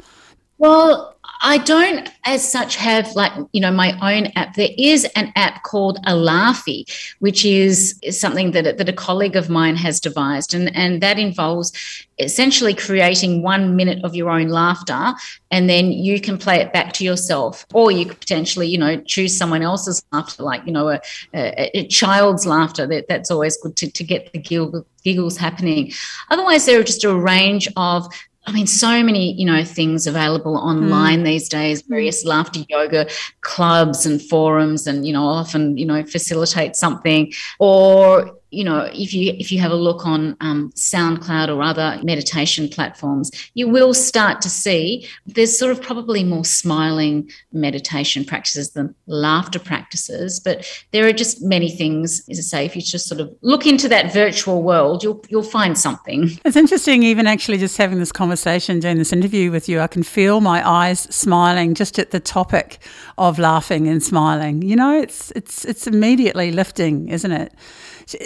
Well, 0.59 1.14
I 1.47 1.59
don't, 1.59 2.09
as 2.25 2.51
such, 2.51 2.75
have 2.77 3.15
like 3.15 3.31
you 3.53 3.61
know 3.61 3.71
my 3.71 3.93
own 4.01 4.33
app. 4.35 4.55
There 4.55 4.71
is 4.79 5.05
an 5.15 5.31
app 5.37 5.63
called 5.63 6.03
Alafi, 6.07 6.91
which 7.19 7.45
is, 7.45 8.01
something 8.11 8.53
that 8.53 8.79
that 8.79 8.89
a 8.89 8.95
colleague 8.95 9.37
of 9.37 9.51
mine 9.51 9.77
has 9.77 10.01
devised, 10.01 10.55
and 10.55 10.75
and 10.75 11.03
that 11.03 11.19
involves 11.19 11.71
essentially 12.19 12.73
creating 12.73 13.43
one 13.43 13.77
minute 13.77 14.03
of 14.05 14.15
your 14.15 14.31
own 14.31 14.49
laughter, 14.49 15.13
and 15.51 15.69
then 15.69 15.93
you 15.93 16.19
can 16.19 16.39
play 16.39 16.61
it 16.61 16.73
back 16.73 16.95
to 16.95 17.05
yourself, 17.05 17.67
or 17.75 17.93
you 17.93 18.07
could 18.07 18.21
potentially 18.21 18.67
you 18.67 18.79
know 18.79 18.97
choose 19.03 19.37
someone 19.37 19.61
else's 19.61 20.03
laughter, 20.13 20.43
like 20.43 20.65
you 20.65 20.73
know 20.73 20.89
a, 20.89 21.01
a, 21.35 21.79
a 21.81 21.87
child's 21.89 22.47
laughter. 22.47 22.87
That 22.87 23.07
that's 23.07 23.31
always 23.31 23.59
good 23.59 23.77
to 23.77 23.91
to 23.91 24.03
get 24.03 24.33
the 24.33 24.85
giggles 25.05 25.37
happening. 25.37 25.93
Otherwise, 26.31 26.65
there 26.65 26.81
are 26.81 26.85
just 26.85 27.05
a 27.05 27.15
range 27.15 27.69
of 27.77 28.09
I 28.47 28.53
mean, 28.53 28.67
so 28.67 29.03
many, 29.03 29.33
you 29.33 29.47
know, 29.47 29.65
things 29.65 30.07
available 30.07 30.57
online 30.57 31.21
mm. 31.21 31.25
these 31.25 31.49
days, 31.49 31.83
various 31.83 32.25
laughter 32.25 32.61
yoga 32.69 33.09
clubs 33.41 34.05
and 34.05 34.21
forums, 34.21 34.87
and, 34.87 35.07
you 35.07 35.13
know, 35.13 35.25
often, 35.25 35.79
you 35.79 35.87
know, 35.87 36.05
facilitate 36.05 36.77
something. 36.77 37.33
Or 37.59 38.39
you 38.55 38.65
know, 38.65 38.89
if 38.93 39.13
you 39.13 39.35
if 39.39 39.51
you 39.51 39.59
have 39.61 39.73
a 39.73 39.77
look 39.77 40.07
on 40.07 40.37
um, 40.41 40.71
SoundCloud 40.75 41.49
or 41.55 41.63
other 41.63 42.01
meditation 42.03 42.69
platforms, 42.69 43.31
you 43.55 43.69
will 43.69 43.93
start 43.93 44.41
to 44.43 44.51
see 44.51 45.09
there's 45.27 45.59
sort 45.59 45.73
of 45.73 45.83
probably 45.83 46.25
more 46.25 46.45
smiling 46.45 47.31
meditation 47.53 48.25
practices 48.25 48.71
than 48.71 48.95
laughter 49.07 49.59
practices. 49.59 50.41
But 50.41 50.67
there 50.93 51.07
are 51.07 51.13
just 51.13 51.43
many 51.43 51.71
things, 51.71 52.23
as 52.31 52.39
I 52.39 52.43
say, 52.43 52.67
if 52.67 52.77
you 52.77 52.83
just 52.83 53.09
sort 53.09 53.21
of 53.21 53.35
look 53.43 53.67
into 53.67 53.89
that 53.89 54.13
virtual 54.13 54.63
world, 54.63 55.03
you'll 55.03 55.25
you'll 55.29 55.43
find 55.43 55.79
something. 55.79 56.31
It's 56.45 56.57
interesting, 56.57 57.03
even 57.03 57.27
actually 57.27 57.59
just 57.59 57.77
having 57.77 57.99
this 57.99 58.13
conversation, 58.13 58.81
doing 58.81 58.99
this 58.99 59.13
interview 59.13 59.51
with 59.51 59.69
you. 59.69 59.81
I 59.81 59.87
can 59.87 60.03
feel 60.03 60.41
my 60.41 60.67
eyes 60.67 61.01
smiling 61.15 61.75
just 61.75 61.99
at 61.99 62.11
the 62.11 62.21
topic 62.21 62.79
of 63.19 63.39
laughing 63.39 63.89
and 63.89 64.03
smiling. 64.03 64.63
You 64.63 64.77
know, 64.77 64.99
it's 64.99 65.31
it's 65.33 65.65
it's 65.65 65.87
immediately 65.87 66.53
lifting, 66.53 67.09
isn't 67.09 67.33
it? 67.33 67.53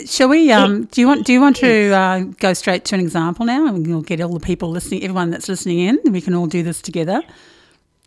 Shall 0.06 0.28
we? 0.28 0.50
Um, 0.50 0.84
do 0.86 1.00
you 1.00 1.06
want? 1.06 1.24
Do 1.24 1.32
you 1.32 1.40
want 1.40 1.56
to 1.56 1.90
uh, 1.90 2.20
go 2.40 2.52
straight 2.52 2.84
to 2.86 2.94
an 2.94 3.00
example 3.00 3.44
now, 3.44 3.66
and 3.66 3.86
we'll 3.86 4.02
get 4.02 4.20
all 4.20 4.32
the 4.32 4.40
people 4.40 4.70
listening, 4.70 5.02
everyone 5.04 5.30
that's 5.30 5.48
listening 5.48 5.78
in, 5.78 5.98
and 6.04 6.12
we 6.12 6.20
can 6.20 6.34
all 6.34 6.46
do 6.46 6.62
this 6.62 6.82
together. 6.82 7.22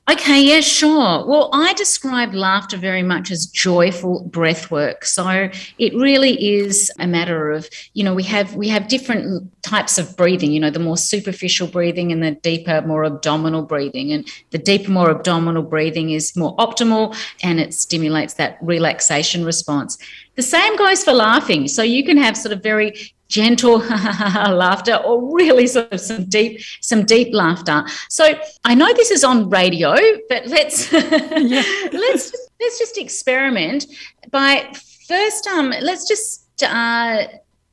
Okay, 0.10 0.42
yeah, 0.42 0.60
sure. 0.62 1.26
Well, 1.26 1.50
I 1.54 1.74
describe 1.74 2.34
laughter 2.34 2.76
very 2.76 3.04
much 3.04 3.30
as 3.32 3.46
joyful 3.46 4.24
breath 4.26 4.72
work. 4.72 5.06
So 5.06 5.50
it 5.78 5.94
really 5.94 6.58
is 6.58 6.92
a 7.00 7.06
matter 7.08 7.52
of, 7.52 7.70
you 7.94 8.04
know, 8.04 8.14
we 8.14 8.24
have 8.24 8.56
we 8.56 8.68
have 8.68 8.88
different 8.88 9.50
types 9.62 10.00
of 10.00 10.18
breathing, 10.18 10.52
you 10.52 10.60
know, 10.60 10.72
the 10.72 10.80
more 10.80 10.98
superficial 10.98 11.68
breathing 11.68 12.12
and 12.12 12.22
the 12.22 12.32
deeper, 12.32 12.82
more 12.82 13.06
abdominal 13.06 13.62
breathing. 13.62 14.12
And 14.12 14.28
the 14.50 14.58
deeper, 14.58 14.92
more 14.92 15.12
abdominal 15.12 15.64
breathing 15.64 16.10
is 16.10 16.36
more 16.36 16.58
optimal 16.58 17.16
and 17.44 17.60
it 17.60 17.74
stimulates 17.74 18.34
that 18.34 18.58
relaxation 18.62 19.46
response. 19.46 19.98
The 20.42 20.48
same 20.48 20.76
goes 20.76 21.04
for 21.04 21.14
laughing. 21.14 21.68
So 21.68 21.84
you 21.84 22.04
can 22.04 22.18
have 22.18 22.36
sort 22.36 22.52
of 22.52 22.64
very 22.64 22.96
gentle 23.28 23.78
laughter 24.66 24.96
or 24.96 25.36
really 25.36 25.68
sort 25.68 25.94
of 25.94 26.02
some 26.02 26.26
deep 26.26 26.60
some 26.82 27.06
deep 27.06 27.34
laughter 27.34 27.86
so 28.10 28.26
i 28.66 28.76
know 28.76 28.92
this 28.94 29.10
is 29.10 29.24
on 29.24 29.50
radio 29.50 29.96
but 30.28 30.46
let's 30.48 30.92
let's 30.92 32.36
let's 32.60 32.78
just 32.78 32.98
experiment 32.98 33.86
by 34.32 34.70
first 35.08 35.48
um 35.48 35.74
let's 35.80 36.06
just 36.06 36.62
uh 36.64 37.24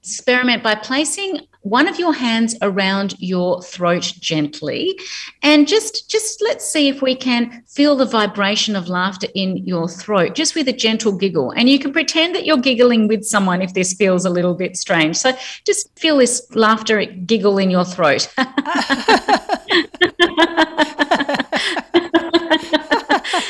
experiment 0.00 0.62
by 0.62 0.76
placing 0.76 1.40
one 1.68 1.88
of 1.88 1.98
your 1.98 2.12
hands 2.12 2.56
around 2.62 3.14
your 3.18 3.62
throat 3.62 4.12
gently. 4.20 4.98
And 5.42 5.68
just 5.68 6.10
just 6.10 6.42
let's 6.42 6.64
see 6.64 6.88
if 6.88 7.02
we 7.02 7.14
can 7.14 7.62
feel 7.66 7.96
the 7.96 8.06
vibration 8.06 8.76
of 8.76 8.88
laughter 8.88 9.28
in 9.34 9.58
your 9.58 9.88
throat 9.88 10.34
just 10.34 10.54
with 10.54 10.68
a 10.68 10.72
gentle 10.72 11.12
giggle. 11.12 11.52
And 11.52 11.68
you 11.68 11.78
can 11.78 11.92
pretend 11.92 12.34
that 12.34 12.46
you're 12.46 12.56
giggling 12.56 13.08
with 13.08 13.24
someone 13.24 13.62
if 13.62 13.74
this 13.74 13.92
feels 13.92 14.24
a 14.24 14.30
little 14.30 14.54
bit 14.54 14.76
strange. 14.76 15.16
So 15.16 15.32
just 15.66 15.96
feel 15.98 16.18
this 16.18 16.46
laughter 16.54 17.04
giggle 17.04 17.58
in 17.58 17.70
your 17.70 17.84
throat. 17.84 18.32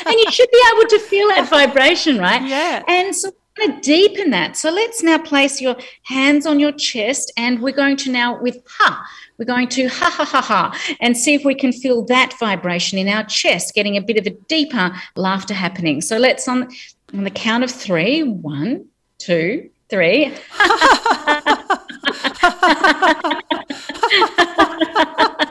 And 0.09 0.19
you 0.19 0.31
should 0.31 0.49
be 0.51 0.61
able 0.73 0.87
to 0.89 0.99
feel 0.99 1.27
that 1.29 1.47
vibration 1.49 2.17
right? 2.17 2.43
Yeah. 2.43 2.83
And 2.87 3.15
so 3.15 3.31
to 3.61 3.81
deepen 3.81 4.31
that. 4.31 4.57
So 4.57 4.71
let's 4.71 5.03
now 5.03 5.17
place 5.17 5.61
your 5.61 5.75
hands 6.03 6.45
on 6.45 6.59
your 6.59 6.71
chest 6.71 7.31
and 7.37 7.61
we're 7.61 7.75
going 7.75 7.97
to 7.97 8.11
now 8.11 8.41
with 8.41 8.57
ha, 8.67 9.05
we're 9.37 9.45
going 9.45 9.67
to 9.69 9.87
ha 9.87 10.09
ha 10.09 10.25
ha 10.25 10.41
ha 10.41 10.95
and 10.99 11.17
see 11.17 11.33
if 11.33 11.45
we 11.45 11.55
can 11.55 11.71
feel 11.71 12.03
that 12.05 12.33
vibration 12.39 12.97
in 12.97 13.07
our 13.07 13.23
chest, 13.23 13.73
getting 13.73 13.97
a 13.97 14.01
bit 14.01 14.17
of 14.17 14.25
a 14.25 14.35
deeper 14.47 14.93
laughter 15.15 15.53
happening. 15.53 16.01
So 16.01 16.17
let's 16.17 16.47
on 16.47 16.69
on 17.13 17.23
the 17.23 17.31
count 17.31 17.63
of 17.63 17.71
three, 17.71 18.23
one, 18.23 18.85
two, 19.17 19.69
three. 19.89 20.33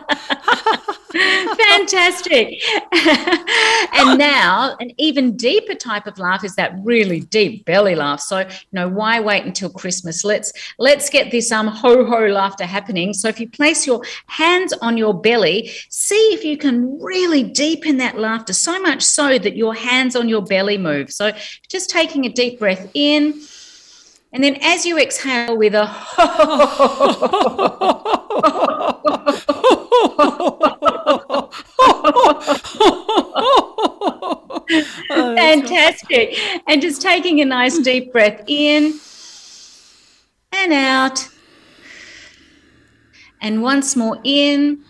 Fantastic. 1.12 2.62
and 3.94 4.18
now, 4.18 4.76
an 4.80 4.92
even 4.98 5.36
deeper 5.36 5.74
type 5.74 6.06
of 6.06 6.18
laugh 6.18 6.44
is 6.44 6.54
that 6.56 6.74
really 6.82 7.20
deep 7.20 7.64
belly 7.64 7.94
laugh. 7.94 8.20
So, 8.20 8.40
you 8.40 8.46
know, 8.72 8.88
why 8.88 9.20
wait 9.20 9.44
until 9.44 9.70
Christmas? 9.70 10.24
Let's 10.24 10.52
let's 10.78 11.08
get 11.08 11.30
this 11.30 11.50
um 11.50 11.66
ho 11.66 12.04
ho 12.04 12.26
laughter 12.26 12.64
happening. 12.64 13.14
So, 13.14 13.28
if 13.28 13.40
you 13.40 13.48
place 13.48 13.86
your 13.86 14.02
hands 14.26 14.74
on 14.82 14.98
your 14.98 15.18
belly, 15.18 15.70
see 15.88 16.34
if 16.34 16.44
you 16.44 16.58
can 16.58 17.00
really 17.00 17.42
deepen 17.42 17.96
that 17.98 18.18
laughter 18.18 18.52
so 18.52 18.80
much 18.80 19.02
so 19.02 19.38
that 19.38 19.56
your 19.56 19.74
hands 19.74 20.14
on 20.14 20.28
your 20.28 20.42
belly 20.42 20.78
move. 20.78 21.10
So, 21.10 21.32
just 21.68 21.90
taking 21.90 22.26
a 22.26 22.28
deep 22.28 22.58
breath 22.58 22.90
in. 22.94 23.40
And 24.30 24.44
then 24.44 24.58
as 24.60 24.84
you 24.84 24.98
exhale 24.98 25.56
with 25.56 25.74
a 25.74 25.88
oh, 35.10 35.36
Fantastic. 35.36 36.34
Cool. 36.34 36.60
And 36.78 36.82
just 36.84 37.02
taking 37.02 37.40
a 37.40 37.44
nice 37.44 37.76
deep 37.80 38.12
breath 38.12 38.40
in 38.46 39.00
and 40.52 40.72
out. 40.72 41.28
And 43.40 43.64
once 43.64 43.96
more 43.96 44.20
in. 44.22 44.84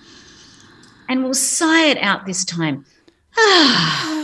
And 1.08 1.24
we'll 1.24 1.32
sigh 1.32 1.86
it 1.86 1.96
out 1.96 2.26
this 2.26 2.44
time. 2.44 2.84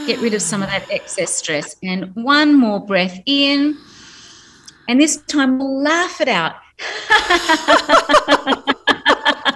Get 0.06 0.20
rid 0.20 0.34
of 0.34 0.42
some 0.42 0.62
of 0.62 0.68
that 0.68 0.84
excess 0.90 1.34
stress. 1.34 1.74
And 1.82 2.14
one 2.14 2.52
more 2.52 2.84
breath 2.84 3.18
in. 3.24 3.78
And 4.86 5.00
this 5.00 5.16
time 5.22 5.58
we'll 5.58 5.80
laugh 5.80 6.20
it 6.20 6.28
out. 6.28 6.56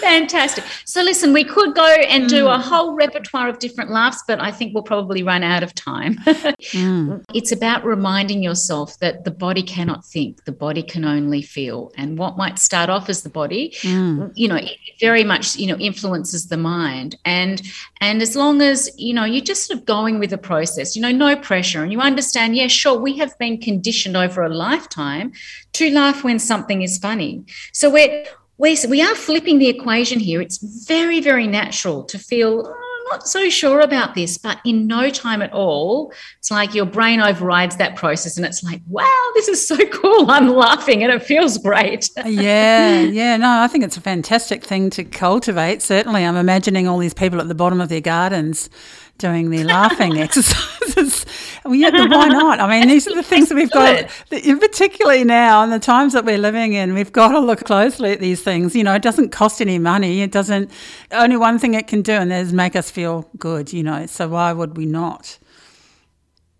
Fantastic. 0.00 0.64
So, 0.84 1.02
listen, 1.02 1.32
we 1.32 1.44
could 1.44 1.74
go 1.74 1.86
and 1.86 2.28
do 2.28 2.48
a 2.48 2.58
mm. 2.58 2.60
whole 2.60 2.94
repertoire 2.94 3.48
of 3.48 3.58
different 3.58 3.90
laughs, 3.90 4.22
but 4.26 4.40
I 4.40 4.50
think 4.50 4.74
we'll 4.74 4.82
probably 4.82 5.22
run 5.22 5.42
out 5.42 5.62
of 5.62 5.74
time. 5.74 6.16
mm. 6.16 7.24
It's 7.34 7.52
about 7.52 7.84
reminding 7.84 8.42
yourself 8.42 8.98
that 8.98 9.24
the 9.24 9.30
body 9.30 9.62
cannot 9.62 10.04
think, 10.04 10.44
the 10.44 10.52
body 10.52 10.82
can 10.82 11.04
only 11.04 11.42
feel. 11.42 11.92
And 11.96 12.18
what 12.18 12.36
might 12.36 12.58
start 12.58 12.90
off 12.90 13.08
as 13.08 13.22
the 13.22 13.30
body, 13.30 13.70
mm. 13.80 14.32
you 14.34 14.48
know, 14.48 14.56
it 14.56 14.76
very 15.00 15.24
much, 15.24 15.56
you 15.56 15.66
know, 15.66 15.76
influences 15.76 16.48
the 16.48 16.56
mind. 16.56 17.16
And 17.24 17.62
and 18.00 18.22
as 18.22 18.36
long 18.36 18.62
as, 18.62 18.90
you 18.96 19.14
know, 19.14 19.24
you're 19.24 19.44
just 19.44 19.66
sort 19.66 19.78
of 19.78 19.86
going 19.86 20.18
with 20.18 20.30
the 20.30 20.38
process, 20.38 20.96
you 20.96 21.02
know, 21.02 21.12
no 21.12 21.36
pressure, 21.36 21.82
and 21.82 21.92
you 21.92 22.00
understand, 22.00 22.56
yeah, 22.56 22.66
sure, 22.66 22.98
we 22.98 23.16
have 23.18 23.36
been 23.38 23.58
conditioned 23.58 24.16
over 24.16 24.42
a 24.42 24.48
lifetime 24.48 25.32
to 25.72 25.90
laugh 25.90 26.24
when 26.24 26.38
something 26.38 26.82
is 26.82 26.98
funny. 26.98 27.44
So 27.72 27.90
we're 27.90 28.24
we, 28.60 28.76
we 28.88 29.00
are 29.00 29.14
flipping 29.14 29.58
the 29.58 29.68
equation 29.68 30.20
here. 30.20 30.42
It's 30.42 30.58
very, 30.86 31.20
very 31.20 31.46
natural 31.46 32.04
to 32.04 32.18
feel, 32.18 32.62
oh, 32.66 33.06
not 33.10 33.26
so 33.26 33.48
sure 33.48 33.80
about 33.80 34.14
this, 34.14 34.36
but 34.36 34.58
in 34.66 34.86
no 34.86 35.08
time 35.08 35.40
at 35.40 35.50
all, 35.54 36.12
it's 36.38 36.50
like 36.50 36.74
your 36.74 36.84
brain 36.84 37.20
overrides 37.20 37.76
that 37.76 37.96
process 37.96 38.36
and 38.36 38.44
it's 38.44 38.62
like, 38.62 38.82
wow, 38.88 39.30
this 39.34 39.48
is 39.48 39.66
so 39.66 39.76
cool. 39.86 40.30
I'm 40.30 40.48
laughing 40.48 41.02
and 41.02 41.10
it 41.10 41.22
feels 41.22 41.56
great. 41.56 42.10
Uh, 42.18 42.28
yeah, 42.28 43.00
yeah. 43.00 43.38
No, 43.38 43.62
I 43.62 43.66
think 43.66 43.82
it's 43.82 43.96
a 43.96 44.02
fantastic 44.02 44.62
thing 44.62 44.90
to 44.90 45.04
cultivate. 45.04 45.80
Certainly, 45.80 46.26
I'm 46.26 46.36
imagining 46.36 46.86
all 46.86 46.98
these 46.98 47.14
people 47.14 47.40
at 47.40 47.48
the 47.48 47.54
bottom 47.54 47.80
of 47.80 47.88
their 47.88 48.02
gardens 48.02 48.68
doing 49.20 49.50
their 49.50 49.64
laughing 49.64 50.18
exercises. 50.26 51.24
Well, 51.64 51.74
yeah, 51.74 51.90
why 51.90 52.28
not? 52.28 52.58
I 52.58 52.68
mean, 52.68 52.88
these 52.88 53.06
are 53.06 53.14
the 53.14 53.22
things 53.22 53.48
that 53.50 53.54
we've 53.54 53.70
got, 53.70 54.08
particularly 54.30 55.24
now 55.24 55.62
in 55.62 55.70
the 55.70 55.78
times 55.78 56.14
that 56.14 56.24
we're 56.24 56.38
living 56.38 56.72
in, 56.72 56.94
we've 56.94 57.12
got 57.12 57.28
to 57.28 57.38
look 57.38 57.64
closely 57.64 58.12
at 58.12 58.20
these 58.20 58.42
things. 58.42 58.74
You 58.74 58.82
know, 58.82 58.94
it 58.94 59.02
doesn't 59.02 59.28
cost 59.30 59.60
any 59.60 59.78
money. 59.78 60.22
It 60.22 60.32
doesn't, 60.32 60.70
only 61.12 61.36
one 61.36 61.58
thing 61.58 61.74
it 61.74 61.86
can 61.86 62.02
do, 62.02 62.12
and 62.12 62.30
that 62.30 62.40
is 62.40 62.52
make 62.52 62.74
us 62.74 62.90
feel 62.90 63.28
good, 63.38 63.72
you 63.72 63.82
know. 63.82 64.06
So 64.06 64.28
why 64.28 64.52
would 64.52 64.76
we 64.76 64.86
not? 64.86 65.38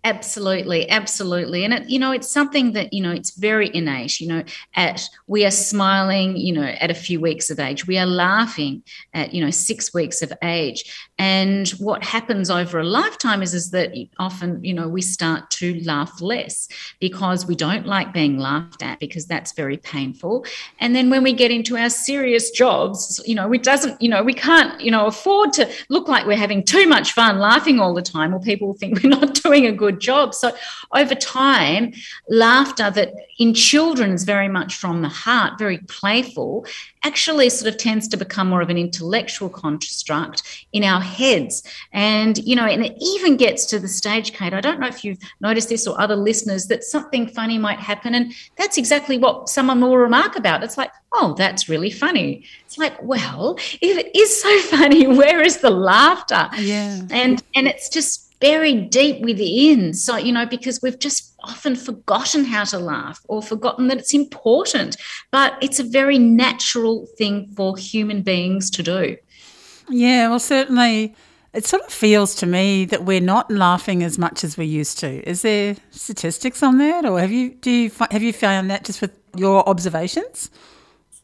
Absolutely, 0.03 0.89
absolutely. 0.89 1.63
And 1.63 1.75
it, 1.75 1.87
you 1.87 1.99
know, 1.99 2.11
it's 2.11 2.27
something 2.27 2.71
that, 2.71 2.91
you 2.91 3.03
know, 3.03 3.11
it's 3.11 3.35
very 3.35 3.69
innate, 3.71 4.19
you 4.19 4.27
know, 4.27 4.43
at 4.75 5.07
we 5.27 5.45
are 5.45 5.51
smiling, 5.51 6.35
you 6.37 6.53
know, 6.53 6.63
at 6.63 6.89
a 6.89 6.95
few 6.95 7.19
weeks 7.19 7.51
of 7.51 7.59
age. 7.59 7.85
We 7.85 7.99
are 7.99 8.07
laughing 8.07 8.81
at, 9.13 9.31
you 9.31 9.45
know, 9.45 9.51
six 9.51 9.93
weeks 9.93 10.23
of 10.23 10.33
age. 10.41 10.91
And 11.19 11.69
what 11.77 12.03
happens 12.03 12.49
over 12.49 12.79
a 12.79 12.83
lifetime 12.83 13.43
is, 13.43 13.53
is 13.53 13.69
that 13.71 13.93
often, 14.17 14.63
you 14.63 14.73
know, 14.73 14.87
we 14.87 15.03
start 15.03 15.51
to 15.51 15.79
laugh 15.83 16.19
less 16.19 16.67
because 16.99 17.45
we 17.45 17.55
don't 17.55 17.85
like 17.85 18.11
being 18.11 18.39
laughed 18.39 18.81
at 18.81 18.99
because 18.99 19.27
that's 19.27 19.51
very 19.51 19.77
painful. 19.77 20.45
And 20.79 20.95
then 20.95 21.11
when 21.11 21.21
we 21.21 21.31
get 21.31 21.51
into 21.51 21.77
our 21.77 21.91
serious 21.91 22.49
jobs, 22.49 23.21
you 23.27 23.35
know, 23.35 23.53
it 23.53 23.61
doesn't, 23.61 24.01
you 24.01 24.09
know, 24.09 24.23
we 24.23 24.33
can't, 24.33 24.81
you 24.81 24.89
know, 24.89 25.05
afford 25.05 25.53
to 25.53 25.69
look 25.89 26.07
like 26.07 26.25
we're 26.25 26.37
having 26.37 26.63
too 26.63 26.87
much 26.87 27.11
fun 27.11 27.37
laughing 27.37 27.79
all 27.79 27.93
the 27.93 28.01
time 28.01 28.33
or 28.33 28.39
people 28.39 28.73
think 28.73 29.03
we're 29.03 29.09
not 29.09 29.35
doing 29.43 29.67
a 29.67 29.71
good 29.71 29.90
good 29.91 29.99
job. 29.99 30.33
So 30.33 30.51
over 30.93 31.15
time, 31.15 31.93
laughter 32.29 32.89
that 32.91 33.13
in 33.39 33.53
children 33.53 34.11
is 34.11 34.23
very 34.23 34.47
much 34.47 34.75
from 34.75 35.01
the 35.01 35.09
heart, 35.09 35.57
very 35.57 35.79
playful, 35.79 36.65
actually 37.03 37.49
sort 37.49 37.73
of 37.73 37.79
tends 37.79 38.07
to 38.07 38.17
become 38.17 38.49
more 38.49 38.61
of 38.61 38.69
an 38.69 38.77
intellectual 38.77 39.49
construct 39.49 40.43
in 40.73 40.83
our 40.83 41.01
heads. 41.01 41.63
And, 41.91 42.37
you 42.39 42.55
know, 42.55 42.65
and 42.65 42.85
it 42.85 42.95
even 43.01 43.37
gets 43.37 43.65
to 43.67 43.79
the 43.79 43.87
stage, 43.87 44.33
Kate, 44.33 44.53
I 44.53 44.61
don't 44.61 44.79
know 44.79 44.87
if 44.87 45.03
you've 45.03 45.17
noticed 45.39 45.69
this 45.69 45.87
or 45.87 45.99
other 45.99 46.15
listeners, 46.15 46.67
that 46.67 46.83
something 46.83 47.27
funny 47.27 47.57
might 47.57 47.79
happen. 47.79 48.15
And 48.15 48.33
that's 48.57 48.77
exactly 48.77 49.17
what 49.17 49.49
someone 49.49 49.81
will 49.81 49.97
remark 49.97 50.35
about. 50.35 50.63
It's 50.63 50.77
like, 50.77 50.91
oh, 51.13 51.33
that's 51.37 51.67
really 51.67 51.91
funny. 51.91 52.45
It's 52.65 52.77
like, 52.77 53.01
well, 53.01 53.55
if 53.81 53.97
it 53.97 54.15
is 54.15 54.41
so 54.41 54.59
funny, 54.77 55.07
where 55.07 55.41
is 55.41 55.57
the 55.57 55.71
laughter? 55.71 56.49
Yeah. 56.57 57.01
And 57.09 57.43
and 57.55 57.67
it's 57.67 57.89
just 57.89 58.30
buried 58.41 58.89
deep 58.89 59.23
within. 59.23 59.93
So, 59.93 60.17
you 60.17 60.33
know, 60.33 60.45
because 60.45 60.81
we've 60.81 60.99
just 60.99 61.33
often 61.43 61.75
forgotten 61.75 62.43
how 62.43 62.65
to 62.65 62.79
laugh 62.79 63.21
or 63.27 63.41
forgotten 63.41 63.87
that 63.87 63.99
it's 63.99 64.13
important. 64.13 64.97
But 65.31 65.53
it's 65.61 65.79
a 65.79 65.83
very 65.83 66.17
natural 66.17 67.07
thing 67.17 67.47
for 67.55 67.77
human 67.77 68.21
beings 68.21 68.69
to 68.71 68.83
do. 68.83 69.15
Yeah, 69.89 70.29
well, 70.29 70.39
certainly 70.39 71.15
it 71.53 71.65
sort 71.65 71.83
of 71.83 71.91
feels 71.91 72.35
to 72.35 72.45
me 72.45 72.85
that 72.85 73.03
we're 73.03 73.21
not 73.21 73.51
laughing 73.51 74.03
as 74.03 74.17
much 74.17 74.43
as 74.43 74.57
we 74.57 74.65
used 74.65 74.99
to. 74.99 75.27
Is 75.29 75.41
there 75.41 75.75
statistics 75.91 76.63
on 76.63 76.77
that, 76.77 77.05
or 77.05 77.19
have 77.19 77.31
you 77.31 77.51
do 77.51 77.71
you 77.71 77.91
have 78.09 78.23
you 78.23 78.33
found 78.33 78.69
that 78.71 78.85
just 78.85 79.01
with 79.01 79.11
your 79.35 79.67
observations? 79.67 80.49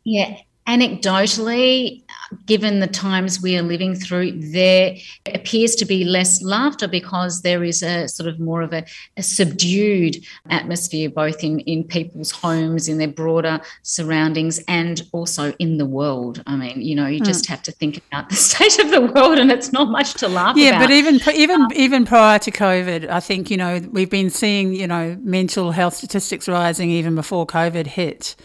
Yeah, 0.04 0.38
anecdotally, 0.68 2.04
given 2.46 2.80
the 2.80 2.88
times 2.88 3.42
we 3.42 3.58
are 3.58 3.62
living 3.62 3.96
through, 3.96 4.32
there 4.52 4.96
appears 5.34 5.76
to 5.76 5.86
be 5.86 6.04
less 6.04 6.42
laughter 6.42 6.88
because 6.88 7.42
there 7.42 7.64
is 7.64 7.82
a 7.82 8.08
sort 8.08 8.28
of 8.28 8.40
more 8.40 8.62
of 8.62 8.74
a, 8.74 8.86
a, 9.16 9.24
subdued 9.24 10.18
atmosphere, 10.50 11.10
both 11.10 11.44
in, 11.44 11.60
in 11.62 11.84
people's 11.84 12.32
homes, 12.32 12.88
in 12.88 12.98
their 12.98 13.08
broader 13.08 13.60
surroundings, 13.84 14.60
and 14.68 15.04
also 15.12 15.54
in 15.60 15.78
the 15.78 15.86
world. 15.86 16.44
I 16.48 16.56
mean, 16.56 16.82
you 16.82 16.96
know, 16.96 17.08
you 17.08 17.20
just 17.20 17.46
mm. 17.46 17.50
have 17.50 17.64
to 17.64 17.72
think 17.72 17.98
about 17.98 18.30
the 18.30 18.36
state 18.48 18.80
of 18.80 18.92
the 18.92 19.02
world, 19.02 19.38
and 19.38 19.52
it's 19.52 19.72
not 19.72 19.90
much 19.90 20.14
to 20.16 20.28
laugh 20.28 20.58
yeah, 20.58 20.70
about. 20.70 20.88
but 20.88 20.92
even 20.92 21.20
even 21.36 21.62
um, 21.62 21.72
even 21.76 22.06
prior 22.06 22.40
to 22.40 22.52
COVID, 22.52 23.10
I 23.10 23.20
think 23.20 23.50
you 23.50 23.58
know 23.58 23.82
we've 23.92 24.10
been 24.10 24.30
seeing 24.30 24.74
you 24.74 24.88
know 24.88 25.18
mental 25.22 25.72
health 25.72 25.96
statistics 25.96 26.48
rising 26.48 26.92
even 26.92 27.16
before 27.16 27.46
COVID 27.46 27.88
hit. 27.88 28.36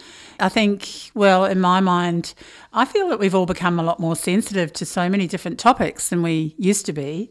I 0.42 0.48
think, 0.48 1.10
well, 1.14 1.44
in 1.44 1.60
my 1.60 1.80
mind, 1.80 2.34
I 2.72 2.84
feel 2.84 3.08
that 3.08 3.18
we've 3.18 3.34
all 3.34 3.46
become 3.46 3.78
a 3.78 3.82
lot 3.82 4.00
more 4.00 4.16
sensitive 4.16 4.72
to 4.74 4.84
so 4.84 5.08
many 5.08 5.26
different 5.26 5.58
topics 5.58 6.08
than 6.08 6.22
we 6.22 6.54
used 6.58 6.84
to 6.86 6.92
be. 6.92 7.30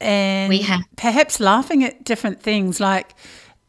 And 0.00 0.50
we 0.50 0.60
have. 0.62 0.82
perhaps 0.96 1.40
laughing 1.40 1.82
at 1.82 2.04
different 2.04 2.42
things 2.42 2.78
like 2.78 3.14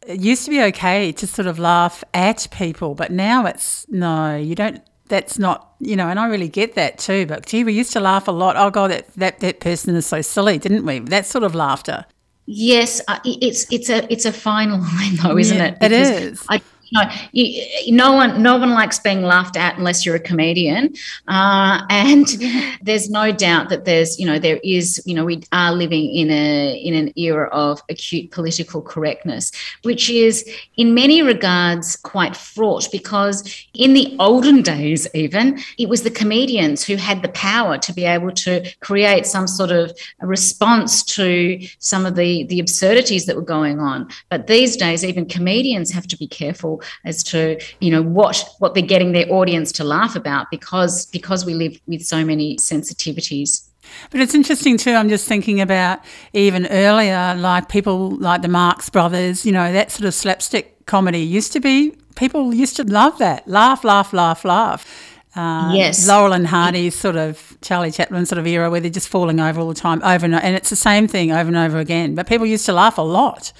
it 0.06 0.20
used 0.20 0.44
to 0.46 0.52
be 0.52 0.62
okay 0.64 1.14
to 1.14 1.26
sort 1.26 1.48
of 1.48 1.58
laugh 1.58 2.04
at 2.14 2.48
people, 2.52 2.96
but 2.96 3.12
now 3.12 3.46
it's 3.46 3.88
no, 3.90 4.36
you 4.36 4.54
don't 4.54 4.82
that's 5.10 5.40
not 5.40 5.74
you 5.80 5.96
know 5.96 6.10
and 6.10 6.20
i 6.20 6.28
really 6.28 6.50
get 6.50 6.76
that 6.76 6.98
too 6.98 7.26
but 7.26 7.46
gee 7.46 7.64
we 7.64 7.72
used 7.72 7.94
to 7.94 8.00
laugh 8.00 8.28
a 8.28 8.32
lot. 8.32 8.58
Oh 8.58 8.70
god 8.70 8.92
that 8.92 9.14
that, 9.16 9.40
that 9.40 9.60
person 9.62 9.96
is 9.96 10.06
so 10.06 10.22
silly 10.22 10.58
didn't 10.58 10.86
we? 10.86 11.00
That 11.00 11.26
sort 11.26 11.46
of 11.46 11.56
laughter. 11.56 12.06
Yes 12.46 13.02
uh, 13.08 13.20
it's 13.24 13.72
it's 13.72 13.90
a 13.90 14.12
it's 14.12 14.26
a 14.26 14.34
fine 14.34 14.72
line 14.82 15.16
though 15.22 15.38
isn't 15.38 15.58
yeah, 15.58 15.66
it? 15.68 15.80
because 15.80 16.10
it 16.10 16.24
is. 16.24 16.46
I, 16.50 16.62
no, 16.92 17.02
you, 17.32 17.94
no 17.94 18.14
one, 18.14 18.42
no 18.42 18.58
one 18.58 18.72
likes 18.72 19.00
being 19.00 19.24
laughed 19.24 19.58
at 19.58 19.78
unless 19.78 20.06
you're 20.06 20.16
a 20.16 20.20
comedian. 20.20 20.94
Uh, 21.28 21.84
and 21.90 22.28
there's 22.82 23.10
no 23.10 23.32
doubt 23.32 23.70
that 23.70 23.86
there's, 23.86 24.20
you 24.20 24.26
know, 24.26 24.40
there 24.40 24.60
is, 24.64 25.02
you 25.06 25.14
know, 25.14 25.26
we 25.26 25.44
are 25.52 25.74
living 25.74 26.14
in 26.14 26.30
a 26.30 26.78
in 26.78 26.94
an 26.94 27.12
era 27.18 27.50
of 27.50 27.82
acute 27.90 28.32
political 28.32 28.82
correctness, 28.82 29.52
which 29.84 30.10
is 30.10 30.48
in 30.78 30.94
many 30.94 31.22
regards 31.22 31.96
quite 31.96 32.36
fraught 32.36 32.88
because 32.92 33.66
in 33.74 33.94
the 33.94 34.16
olden 34.20 34.62
days, 34.62 35.08
even 35.14 35.60
it 35.78 35.90
was 35.90 36.04
the 36.04 36.12
comedians 36.12 36.84
who 36.84 36.96
had 36.96 37.22
the 37.22 37.30
power 37.30 37.78
to 37.78 37.94
be 37.94 38.06
able 38.06 38.32
to 38.32 38.70
create 38.80 39.26
some 39.26 39.48
sort 39.48 39.72
of 39.72 39.92
response 40.22 41.04
to 41.04 41.60
some 41.80 42.06
of 42.06 42.16
the 42.16 42.44
the 42.46 42.60
absurdities 42.60 43.26
that 43.26 43.36
were 43.36 43.42
going 43.42 43.80
on. 43.80 44.08
But 44.30 44.48
these 44.48 44.78
days, 44.78 45.04
even 45.04 45.26
comedians 45.26 45.92
have 45.92 46.08
to 46.08 46.18
be 46.18 46.28
careful 46.28 46.77
as 47.06 47.24
to 47.24 47.60
you 47.80 47.92
know 47.92 48.02
what 48.02 48.44
what 48.60 48.74
they're 48.74 48.84
getting 48.84 49.12
their 49.12 49.32
audience 49.32 49.72
to 49.74 49.84
laugh 49.84 50.16
about 50.16 50.50
because 50.52 51.06
because 51.08 51.46
we 51.46 51.54
live 51.54 51.80
with 51.88 52.04
so 52.04 52.24
many 52.24 52.58
sensitivities. 52.58 53.68
But 54.12 54.20
it's 54.22 54.36
interesting 54.36 54.78
too. 54.78 54.92
I'm 54.92 55.10
just 55.10 55.28
thinking 55.28 55.62
about 55.62 56.00
even 56.34 56.68
earlier, 56.68 57.36
like 57.38 57.70
people 57.70 58.12
like 58.18 58.42
the 58.42 58.48
Marx 58.48 58.90
Brothers. 58.90 59.46
You 59.46 59.52
know 59.52 59.72
that 59.72 59.92
sort 59.92 60.06
of 60.06 60.14
slapstick 60.14 60.86
comedy 60.86 61.20
used 61.20 61.54
to 61.54 61.60
be. 61.60 61.98
People 62.16 62.54
used 62.54 62.76
to 62.78 62.84
love 62.84 63.18
that. 63.20 63.48
Laugh, 63.48 63.84
laugh, 63.84 64.12
laugh, 64.12 64.44
laugh. 64.44 65.14
Uh, 65.38 65.72
yes. 65.76 66.08
Laurel 66.08 66.34
and 66.34 66.48
Hardy's 66.48 66.96
sort 66.96 67.16
of 67.16 67.56
Charlie 67.62 67.92
Chaplin 67.92 68.26
sort 68.26 68.40
of 68.40 68.48
era 68.48 68.72
where 68.72 68.82
they're 68.82 68.90
just 68.90 69.08
falling 69.08 69.40
over 69.40 69.62
all 69.62 69.68
the 69.68 69.76
time, 69.76 70.02
over 70.02 70.26
and 70.26 70.34
over, 70.34 70.44
and 70.44 70.56
it's 70.56 70.72
the 70.72 70.76
same 70.76 71.08
thing 71.08 71.32
over 71.32 71.48
and 71.48 71.58
over 71.58 71.78
again. 71.78 72.16
But 72.16 72.28
people 72.28 72.48
used 72.48 72.66
to 72.66 72.74
laugh 72.74 72.98
a 72.98 73.04
lot. 73.04 73.54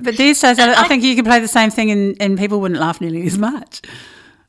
But 0.00 0.16
these 0.16 0.40
days, 0.40 0.58
I, 0.58 0.82
I, 0.82 0.88
think 0.88 1.02
you 1.02 1.14
could 1.14 1.24
play 1.24 1.40
the 1.40 1.48
same 1.48 1.70
thing 1.70 1.90
and, 1.90 2.16
and 2.20 2.38
people 2.38 2.60
wouldn't 2.60 2.80
laugh 2.80 3.00
nearly 3.00 3.26
as 3.26 3.38
much. 3.38 3.82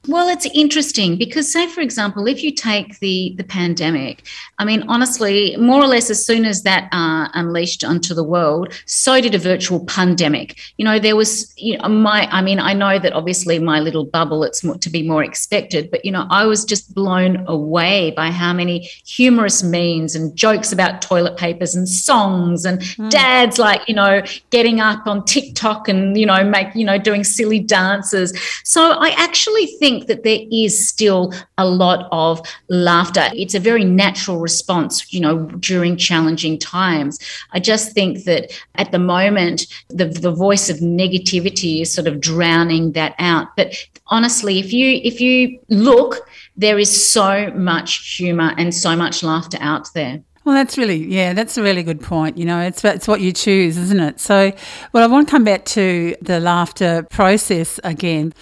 Well, 0.05 0.27
it's 0.27 0.45
interesting 0.53 1.17
because, 1.17 1.51
say, 1.51 1.67
for 1.67 1.79
example, 1.79 2.27
if 2.27 2.43
you 2.43 2.51
take 2.51 2.99
the 2.99 3.33
the 3.37 3.43
pandemic, 3.43 4.25
I 4.59 4.65
mean, 4.65 4.83
honestly, 4.89 5.55
more 5.57 5.81
or 5.81 5.87
less, 5.87 6.09
as 6.09 6.25
soon 6.25 6.43
as 6.43 6.63
that 6.63 6.89
uh, 6.91 7.29
unleashed 7.33 7.85
onto 7.85 8.13
the 8.13 8.23
world, 8.23 8.73
so 8.85 9.21
did 9.21 9.33
a 9.33 9.37
virtual 9.37 9.85
pandemic. 9.85 10.57
You 10.77 10.83
know, 10.83 10.99
there 10.99 11.15
was, 11.15 11.53
you 11.57 11.77
know, 11.77 11.87
my, 11.87 12.27
I 12.31 12.41
mean, 12.41 12.59
I 12.59 12.73
know 12.73 12.99
that 12.99 13.13
obviously 13.13 13.59
my 13.59 13.79
little 13.79 14.03
bubble, 14.03 14.43
it's 14.43 14.63
more, 14.63 14.77
to 14.77 14.89
be 14.89 15.07
more 15.07 15.23
expected, 15.23 15.89
but 15.89 16.03
you 16.03 16.11
know, 16.11 16.27
I 16.29 16.45
was 16.45 16.65
just 16.65 16.93
blown 16.93 17.45
away 17.47 18.11
by 18.11 18.29
how 18.29 18.51
many 18.51 18.89
humorous 19.05 19.63
memes 19.63 20.15
and 20.15 20.35
jokes 20.35 20.73
about 20.73 21.01
toilet 21.01 21.37
papers 21.37 21.75
and 21.75 21.87
songs 21.87 22.65
and 22.65 22.79
mm. 22.79 23.09
dads 23.09 23.57
like, 23.57 23.87
you 23.87 23.95
know, 23.95 24.21
getting 24.49 24.81
up 24.81 25.07
on 25.07 25.23
TikTok 25.25 25.87
and 25.87 26.17
you 26.17 26.25
know, 26.25 26.43
make 26.43 26.75
you 26.75 26.85
know, 26.85 26.97
doing 26.97 27.23
silly 27.23 27.59
dances. 27.59 28.37
So 28.63 28.91
I 28.99 29.09
actually 29.17 29.67
think 29.67 29.92
think 29.93 30.07
that 30.07 30.23
there 30.23 30.39
is 30.51 30.87
still 30.87 31.33
a 31.57 31.65
lot 31.65 32.07
of 32.11 32.41
laughter. 32.69 33.29
It's 33.33 33.55
a 33.55 33.59
very 33.59 33.83
natural 33.83 34.39
response, 34.39 35.13
you 35.13 35.19
know, 35.19 35.45
during 35.59 35.97
challenging 35.97 36.57
times. 36.59 37.19
I 37.51 37.59
just 37.59 37.93
think 37.93 38.23
that 38.25 38.51
at 38.75 38.91
the 38.91 38.99
moment, 38.99 39.67
the, 39.89 40.05
the 40.05 40.31
voice 40.31 40.69
of 40.69 40.77
negativity 40.77 41.81
is 41.81 41.93
sort 41.93 42.07
of 42.07 42.19
drowning 42.19 42.93
that 42.93 43.15
out. 43.19 43.47
But 43.55 43.75
honestly, 44.07 44.59
if 44.59 44.73
you 44.73 44.99
if 45.03 45.21
you 45.21 45.59
look, 45.69 46.27
there 46.57 46.79
is 46.79 47.11
so 47.11 47.51
much 47.51 48.15
humor 48.17 48.53
and 48.57 48.73
so 48.73 48.95
much 48.95 49.23
laughter 49.23 49.57
out 49.61 49.93
there. 49.93 50.21
Well, 50.45 50.55
that's 50.55 50.77
really, 50.77 50.97
yeah, 50.97 51.31
that's 51.31 51.57
a 51.57 51.63
really 51.63 51.83
good 51.83 52.01
point. 52.01 52.37
You 52.37 52.43
know, 52.43 52.59
it's, 52.59 52.83
it's 52.83 53.07
what 53.07 53.21
you 53.21 53.31
choose, 53.31 53.77
isn't 53.77 53.99
it? 54.01 54.19
So, 54.19 54.51
well, 54.91 55.01
I 55.01 55.07
want 55.07 55.25
to 55.25 55.31
come 55.31 55.45
back 55.45 55.63
to 55.65 56.17
the 56.21 56.41
laughter 56.41 57.03
process 57.03 57.79
again 57.85 58.33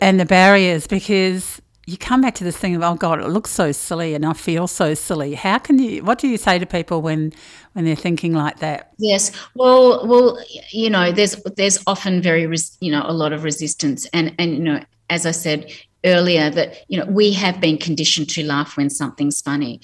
and 0.00 0.20
the 0.20 0.24
barriers 0.24 0.86
because 0.86 1.60
you 1.86 1.96
come 1.96 2.20
back 2.20 2.34
to 2.34 2.44
this 2.44 2.56
thing 2.56 2.74
of 2.74 2.82
oh 2.82 2.94
god 2.96 3.20
it 3.20 3.28
looks 3.28 3.50
so 3.50 3.70
silly 3.70 4.14
and 4.14 4.26
i 4.26 4.32
feel 4.32 4.66
so 4.66 4.92
silly. 4.94 5.34
How 5.34 5.58
can 5.58 5.78
you 5.78 6.02
what 6.04 6.18
do 6.18 6.28
you 6.28 6.36
say 6.36 6.58
to 6.58 6.66
people 6.66 7.00
when 7.00 7.32
when 7.72 7.84
they're 7.84 7.94
thinking 7.96 8.32
like 8.32 8.58
that? 8.58 8.92
Yes. 8.98 9.32
Well 9.54 10.06
well 10.06 10.38
you 10.70 10.90
know 10.90 11.12
there's 11.12 11.36
there's 11.56 11.82
often 11.86 12.20
very 12.20 12.46
res, 12.46 12.76
you 12.80 12.90
know 12.90 13.04
a 13.06 13.12
lot 13.12 13.32
of 13.32 13.44
resistance. 13.44 14.06
And 14.12 14.34
and 14.38 14.52
you 14.56 14.62
know 14.62 14.80
as 15.08 15.24
i 15.24 15.30
said 15.30 15.70
earlier 16.04 16.50
that 16.50 16.84
you 16.88 16.98
know 16.98 17.06
we 17.06 17.32
have 17.32 17.60
been 17.60 17.78
conditioned 17.78 18.28
to 18.30 18.44
laugh 18.44 18.76
when 18.76 18.90
something's 18.90 19.40
funny. 19.40 19.80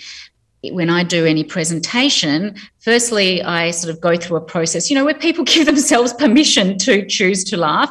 When 0.65 0.91
I 0.91 1.03
do 1.03 1.27
any 1.27 1.43
presentation, 1.43 2.55
firstly, 2.83 3.43
I 3.43 3.71
sort 3.71 3.95
of 3.95 4.01
go 4.01 4.17
through 4.17 4.37
a 4.37 4.41
process, 4.41 4.91
you 4.91 4.97
know, 4.97 5.05
where 5.05 5.15
people 5.15 5.45
give 5.53 5.67
themselves 5.67 6.13
permission 6.13 6.79
to 6.79 7.07
choose 7.07 7.45
to 7.45 7.57
laugh. 7.57 7.91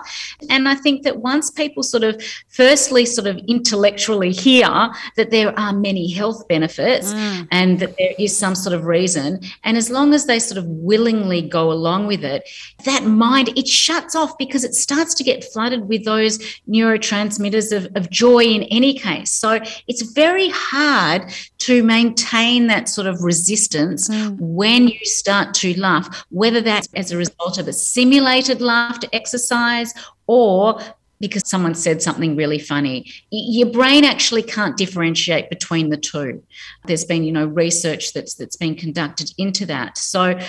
And 0.50 0.68
I 0.68 0.76
think 0.76 1.04
that 1.04 1.18
once 1.18 1.50
people 1.50 1.84
sort 1.84 2.04
of, 2.04 2.22
firstly, 2.50 3.06
sort 3.06 3.28
of 3.28 3.38
intellectually 3.48 4.32
hear 4.32 4.92
that 5.16 5.32
there 5.32 5.58
are 5.58 5.74
many 5.74 6.12
health 6.12 6.48
benefits 6.48 7.14
mm. 7.14 7.48
and 7.52 7.80
that 7.80 7.96
there 7.98 8.14
is 8.20 8.38
some 8.38 8.56
sort 8.56 8.76
of 8.76 8.86
reason, 8.86 9.40
and 9.64 9.78
as 9.78 9.90
long 9.90 10.14
as 10.14 10.26
they 10.26 10.40
sort 10.40 10.58
of 10.58 10.66
willingly 10.68 11.42
go 11.42 11.72
along 11.72 12.08
with 12.08 12.24
it, 12.24 12.48
that 12.86 13.06
mind, 13.06 13.50
it 13.58 13.68
shuts 13.68 14.16
off 14.16 14.38
because 14.38 14.64
it 14.64 14.74
starts 14.76 15.14
to 15.16 15.24
get 15.24 15.44
flooded 15.44 15.88
with 15.88 16.06
those 16.06 16.40
neurotransmitters 16.68 17.76
of, 17.76 17.88
of 17.96 18.10
joy 18.10 18.44
in 18.44 18.64
any 18.64 18.98
case. 18.98 19.32
So 19.32 19.60
it's 19.88 20.02
very 20.02 20.50
hard 20.50 21.32
to 21.60 21.84
maintain 21.84 22.68
that 22.68 22.90
sort 22.90 23.08
of 23.08 23.24
resistance 23.24 24.10
mm. 24.10 24.36
When 24.82 24.90
you 24.92 25.06
start 25.06 25.54
to 25.54 25.80
laugh, 25.80 26.26
whether 26.30 26.62
that's 26.62 26.88
as 26.96 27.12
a 27.12 27.18
result 27.18 27.58
of 27.58 27.68
a 27.68 27.74
simulated 27.74 28.62
laughter 28.62 29.08
exercise 29.14 29.94
or 30.28 30.80
because 31.20 31.48
someone 31.48 31.76
said 31.76 32.02
something 32.02 32.36
really 32.36 32.58
funny. 32.58 33.06
Your 33.30 33.70
brain 33.70 34.06
actually 34.06 34.42
can't 34.42 34.76
differentiate 34.76 35.52
between 35.52 35.90
the 35.90 35.98
two. 35.98 36.42
There's 36.86 37.06
been, 37.06 37.24
you 37.24 37.32
know, 37.32 37.46
research 37.46 38.14
that's 38.14 38.34
that's 38.34 38.56
been 38.56 38.74
conducted 38.76 39.32
into 39.38 39.68
that. 39.68 40.00
So 40.00 40.40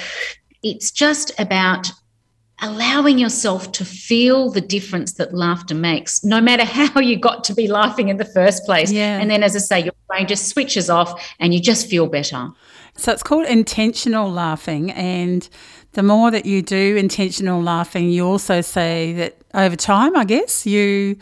it's 0.62 0.90
just 0.90 1.38
about 1.38 1.90
allowing 2.62 3.18
yourself 3.18 3.72
to 3.72 3.84
feel 3.84 4.48
the 4.48 4.62
difference 4.62 5.14
that 5.14 5.34
laughter 5.34 5.74
makes, 5.74 6.24
no 6.24 6.40
matter 6.40 6.64
how 6.78 7.00
you 7.00 7.18
got 7.18 7.44
to 7.44 7.54
be 7.54 7.68
laughing 7.68 8.08
in 8.08 8.16
the 8.16 8.24
first 8.24 8.64
place. 8.64 8.90
Yeah. 8.90 9.18
And 9.18 9.30
then, 9.30 9.42
as 9.42 9.54
I 9.54 9.58
say, 9.58 9.80
your 9.84 9.94
brain 10.08 10.26
just 10.26 10.48
switches 10.48 10.88
off 10.88 11.34
and 11.38 11.52
you 11.52 11.60
just 11.60 11.86
feel 11.90 12.06
better. 12.06 12.48
So 12.96 13.12
it's 13.12 13.22
called 13.22 13.46
intentional 13.46 14.30
laughing. 14.30 14.90
And 14.92 15.48
the 15.92 16.02
more 16.02 16.30
that 16.30 16.46
you 16.46 16.62
do 16.62 16.96
intentional 16.96 17.62
laughing, 17.62 18.10
you 18.10 18.26
also 18.26 18.60
say 18.60 19.12
that 19.14 19.38
over 19.54 19.76
time, 19.76 20.16
I 20.16 20.24
guess, 20.24 20.66
you 20.66 21.16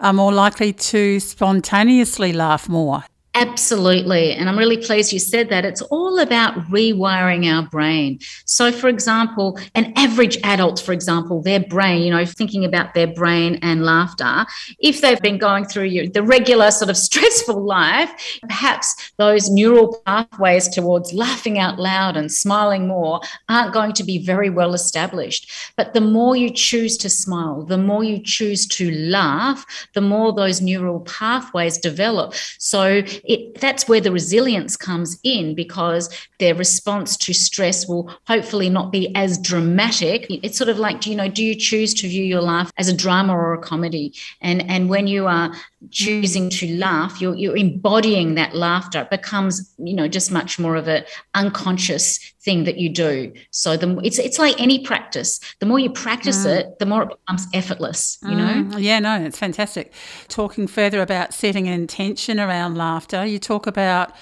are 0.00 0.12
more 0.12 0.32
likely 0.32 0.72
to 0.72 1.20
spontaneously 1.20 2.32
laugh 2.32 2.68
more. 2.68 3.04
Absolutely. 3.36 4.32
And 4.32 4.48
I'm 4.48 4.56
really 4.56 4.76
pleased 4.76 5.12
you 5.12 5.18
said 5.18 5.48
that. 5.48 5.64
It's 5.64 5.82
all 5.82 6.20
about 6.20 6.54
rewiring 6.70 7.52
our 7.52 7.68
brain. 7.68 8.20
So, 8.44 8.70
for 8.70 8.86
example, 8.86 9.58
an 9.74 9.92
average 9.96 10.38
adult, 10.44 10.80
for 10.80 10.92
example, 10.92 11.42
their 11.42 11.58
brain, 11.58 12.02
you 12.02 12.10
know, 12.10 12.24
thinking 12.24 12.64
about 12.64 12.94
their 12.94 13.08
brain 13.08 13.58
and 13.60 13.84
laughter, 13.84 14.46
if 14.78 15.00
they've 15.00 15.20
been 15.20 15.38
going 15.38 15.64
through 15.64 16.10
the 16.10 16.22
regular 16.22 16.70
sort 16.70 16.90
of 16.90 16.96
stressful 17.08 17.60
life, 17.60 18.38
perhaps 18.42 19.12
those 19.16 19.50
neural 19.50 20.00
pathways 20.06 20.68
towards 20.68 21.12
laughing 21.12 21.58
out 21.58 21.80
loud 21.80 22.16
and 22.16 22.30
smiling 22.30 22.86
more 22.86 23.20
aren't 23.48 23.74
going 23.74 23.94
to 23.94 24.04
be 24.04 24.24
very 24.24 24.48
well 24.48 24.74
established. 24.74 25.50
But 25.76 25.92
the 25.92 26.00
more 26.00 26.36
you 26.36 26.50
choose 26.50 26.96
to 26.98 27.10
smile, 27.10 27.64
the 27.64 27.78
more 27.78 28.04
you 28.04 28.22
choose 28.22 28.64
to 28.68 28.92
laugh, 28.92 29.66
the 29.94 30.00
more 30.00 30.32
those 30.32 30.60
neural 30.60 31.00
pathways 31.00 31.78
develop. 31.78 32.34
So, 32.58 33.02
it, 33.24 33.60
that's 33.60 33.88
where 33.88 34.00
the 34.00 34.12
resilience 34.12 34.76
comes 34.76 35.18
in 35.22 35.54
because 35.54 36.10
their 36.44 36.54
response 36.54 37.16
to 37.16 37.32
stress 37.32 37.88
will 37.88 38.14
hopefully 38.26 38.68
not 38.68 38.92
be 38.92 39.10
as 39.16 39.38
dramatic. 39.38 40.26
It's 40.28 40.58
sort 40.58 40.68
of 40.68 40.78
like, 40.78 41.06
you 41.06 41.16
know, 41.16 41.26
do 41.26 41.42
you 41.42 41.54
choose 41.54 41.94
to 41.94 42.06
view 42.06 42.22
your 42.22 42.42
life 42.42 42.70
as 42.76 42.86
a 42.86 42.94
drama 42.94 43.34
or 43.34 43.54
a 43.54 43.58
comedy? 43.58 44.12
And 44.42 44.60
and 44.68 44.90
when 44.90 45.06
you 45.06 45.26
are 45.26 45.54
choosing 45.90 46.50
to 46.50 46.76
laugh, 46.76 47.18
you're 47.18 47.34
you're 47.34 47.56
embodying 47.56 48.34
that 48.34 48.54
laughter. 48.54 49.00
It 49.00 49.10
becomes, 49.10 49.74
you 49.78 49.94
know, 49.94 50.06
just 50.06 50.30
much 50.30 50.58
more 50.58 50.76
of 50.76 50.86
a 50.86 51.06
unconscious 51.32 52.18
thing 52.42 52.64
that 52.64 52.76
you 52.76 52.90
do. 52.90 53.32
So 53.50 53.78
the 53.78 53.98
it's 54.04 54.18
it's 54.18 54.38
like 54.38 54.60
any 54.60 54.84
practice. 54.84 55.40
The 55.60 55.66
more 55.66 55.78
you 55.78 55.88
practice 55.88 56.44
mm. 56.44 56.58
it, 56.58 56.78
the 56.78 56.84
more 56.84 57.04
it 57.04 57.08
becomes 57.08 57.46
effortless. 57.54 58.18
You 58.22 58.36
mm. 58.36 58.70
know. 58.70 58.78
Yeah, 58.78 58.98
no, 58.98 59.18
it's 59.24 59.38
fantastic. 59.38 59.94
Talking 60.28 60.66
further 60.66 61.00
about 61.00 61.32
setting 61.32 61.66
an 61.68 61.72
intention 61.72 62.38
around 62.38 62.76
laughter, 62.76 63.24
you 63.24 63.38
talk 63.38 63.66
about 63.66 64.12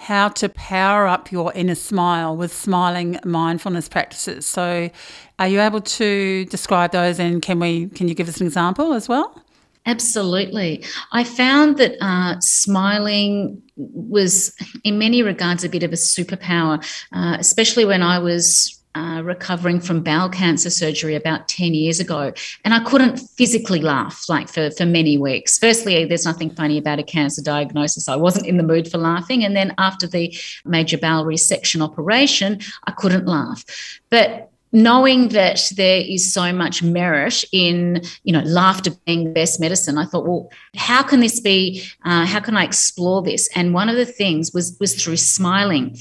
how 0.00 0.28
to 0.28 0.48
power 0.48 1.06
up 1.06 1.30
your 1.30 1.52
inner 1.54 1.74
smile 1.74 2.34
with 2.34 2.52
smiling 2.52 3.18
mindfulness 3.24 3.88
practices. 3.88 4.46
So, 4.46 4.90
are 5.38 5.48
you 5.48 5.60
able 5.60 5.82
to 5.82 6.46
describe 6.46 6.92
those 6.92 7.18
and 7.18 7.42
can 7.42 7.60
we 7.60 7.88
can 7.88 8.08
you 8.08 8.14
give 8.14 8.28
us 8.28 8.40
an 8.40 8.46
example 8.46 8.94
as 8.94 9.08
well? 9.08 9.42
Absolutely. 9.86 10.84
I 11.12 11.24
found 11.24 11.78
that 11.78 11.96
uh, 12.00 12.38
smiling 12.40 13.62
was, 13.76 14.54
in 14.84 14.98
many 14.98 15.22
regards, 15.22 15.64
a 15.64 15.70
bit 15.70 15.82
of 15.82 15.92
a 15.92 15.96
superpower, 15.96 16.84
uh, 17.12 17.36
especially 17.38 17.86
when 17.86 18.02
I 18.02 18.18
was 18.18 18.79
uh, 18.94 19.22
recovering 19.24 19.80
from 19.80 20.02
bowel 20.02 20.28
cancer 20.28 20.70
surgery 20.70 21.14
about 21.14 21.48
10 21.48 21.74
years 21.74 22.00
ago. 22.00 22.32
And 22.64 22.74
I 22.74 22.82
couldn't 22.82 23.18
physically 23.18 23.80
laugh 23.80 24.28
like 24.28 24.48
for, 24.48 24.70
for 24.72 24.84
many 24.84 25.16
weeks. 25.16 25.58
Firstly, 25.58 26.04
there's 26.04 26.24
nothing 26.24 26.50
funny 26.50 26.78
about 26.78 26.98
a 26.98 27.04
cancer 27.04 27.42
diagnosis. 27.42 28.08
I 28.08 28.16
wasn't 28.16 28.46
in 28.46 28.56
the 28.56 28.62
mood 28.62 28.90
for 28.90 28.98
laughing. 28.98 29.44
And 29.44 29.54
then 29.54 29.74
after 29.78 30.06
the 30.06 30.36
major 30.64 30.98
bowel 30.98 31.24
resection 31.24 31.82
operation, 31.82 32.60
I 32.86 32.92
couldn't 32.92 33.26
laugh. 33.26 33.64
But 34.10 34.49
knowing 34.72 35.28
that 35.28 35.72
there 35.76 36.00
is 36.00 36.32
so 36.32 36.52
much 36.52 36.82
merit 36.82 37.44
in 37.52 38.02
you 38.22 38.32
know 38.32 38.40
laughter 38.42 38.90
being 39.04 39.32
best 39.32 39.60
medicine 39.60 39.98
i 39.98 40.04
thought 40.04 40.26
well 40.26 40.50
how 40.76 41.02
can 41.02 41.20
this 41.20 41.40
be 41.40 41.82
uh, 42.04 42.24
how 42.24 42.40
can 42.40 42.56
i 42.56 42.64
explore 42.64 43.22
this? 43.22 43.48
And 43.54 43.74
one 43.74 43.88
of 43.88 43.96
the 43.96 44.06
things 44.06 44.52
was 44.52 44.76
was 44.80 45.02
through 45.02 45.16
smiling. 45.16 45.96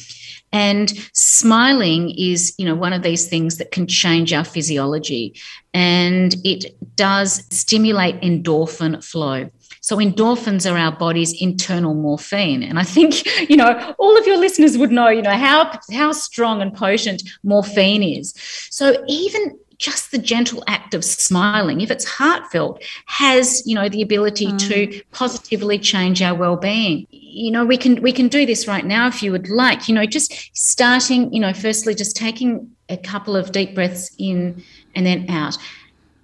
And 0.52 0.90
smiling 1.14 2.10
is, 2.18 2.56
you 2.58 2.66
know, 2.66 2.74
one 2.74 2.92
of 2.92 3.04
these 3.04 3.28
things 3.28 3.58
that 3.58 3.72
can 3.72 3.86
change 3.86 4.34
our 4.34 4.44
physiology. 4.44 5.36
And 5.76 6.36
it 6.44 6.76
does 6.96 7.46
stimulate 7.52 8.20
endorphin 8.22 9.04
flow. 9.04 9.50
So 9.82 9.98
endorphins 9.98 10.70
are 10.70 10.78
our 10.78 10.92
body's 10.92 11.40
internal 11.42 11.94
morphine. 11.94 12.64
And 12.64 12.80
I 12.80 12.84
think, 12.84 13.26
you 13.50 13.58
know, 13.58 13.96
all 13.98 14.18
of 14.18 14.26
your 14.28 14.38
listeners 14.38 14.78
would 14.78 14.92
know, 14.92 15.10
you 15.10 15.22
know, 15.22 15.38
how, 15.38 15.80
how 15.92 16.12
strong 16.12 16.62
and 16.62 16.74
potent 16.74 17.24
morphine 17.44 18.04
is. 18.04 18.34
So 18.70 19.04
even 19.08 19.58
just 19.80 20.12
the 20.12 20.18
gentle 20.18 20.62
act 20.68 20.94
of 20.94 21.04
smiling, 21.04 21.82
if 21.82 21.90
it's 21.90 22.04
heartfelt, 22.04 22.84
has 23.06 23.66
you 23.66 23.74
know 23.74 23.90
the 23.90 24.02
ability 24.02 24.48
mm. 24.48 24.60
to 24.70 25.02
positively 25.12 25.80
change 25.80 26.22
our 26.22 26.36
well-being. 26.36 27.08
You 27.10 27.52
know, 27.52 27.66
we 27.66 27.78
can 27.78 28.02
we 28.02 28.12
can 28.12 28.28
do 28.28 28.46
this 28.46 28.68
right 28.68 28.86
now 28.86 29.08
if 29.08 29.24
you 29.24 29.32
would 29.32 29.50
like. 29.50 29.88
You 29.88 29.96
know, 29.96 30.06
just 30.06 30.34
starting. 30.56 31.34
You 31.34 31.40
know, 31.40 31.54
firstly, 31.54 31.96
just 31.96 32.16
taking 32.16 32.70
a 32.90 32.98
couple 32.98 33.36
of 33.36 33.52
deep 33.52 33.74
breaths 33.74 34.14
in 34.20 34.62
and 34.96 35.06
then 35.06 35.30
out 35.30 35.58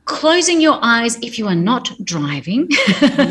closing 0.06 0.62
your 0.62 0.78
eyes 0.82 1.18
if 1.22 1.38
you 1.38 1.48
are 1.48 1.56
not 1.56 1.92
driving. 2.04 2.70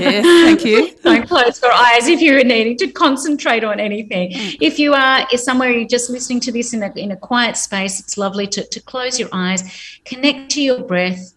Yes, 0.04 0.24
thank 0.24 0.64
you. 0.64 0.94
Don't 1.02 1.26
close 1.26 1.62
your 1.62 1.72
eyes 1.72 2.08
if 2.08 2.20
you're 2.20 2.42
needing 2.44 2.76
to 2.78 2.88
concentrate 2.88 3.64
on 3.64 3.78
anything. 3.80 4.32
Mm. 4.32 4.58
If 4.60 4.78
you 4.78 4.92
are 4.92 5.26
somewhere 5.36 5.70
you're 5.70 5.88
just 5.88 6.10
listening 6.10 6.40
to 6.40 6.52
this 6.52 6.74
in 6.74 6.82
a, 6.82 6.92
in 6.96 7.12
a 7.12 7.16
quiet 7.16 7.56
space, 7.56 8.00
it's 8.00 8.18
lovely 8.18 8.46
to, 8.48 8.64
to 8.64 8.80
close 8.80 9.18
your 9.18 9.28
eyes, 9.32 9.62
connect 10.04 10.50
to 10.52 10.62
your 10.62 10.82
breath, 10.82 11.34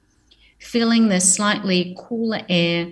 feeling 0.59 1.07
the 1.07 1.19
slightly 1.19 1.95
cooler 1.99 2.41
air 2.49 2.91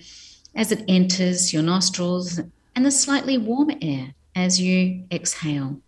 as 0.56 0.72
it 0.72 0.84
enters 0.88 1.54
your 1.54 1.64
nostrils 1.64 2.40
and 2.76 2.86
the 2.86 2.92
slightly 2.92 3.38
warmer 3.38 3.76
air 3.82 4.14
as 4.36 4.62
you 4.62 5.04
exhale. 5.12 5.80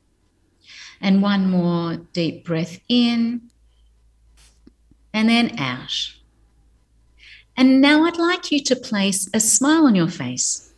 And 1.00 1.22
one 1.22 1.50
more 1.50 1.98
deep 2.14 2.46
breath 2.46 2.80
in 2.90 3.42
and 5.14 5.30
then 5.30 5.60
out. 5.60 6.17
And 7.58 7.82
now 7.82 8.06
I'd 8.06 8.20
like 8.20 8.52
you 8.52 8.64
to 8.66 8.76
place 8.76 9.28
a 9.34 9.40
smile 9.40 9.88
on 9.88 9.96
your 9.96 10.08
face. 10.08 10.72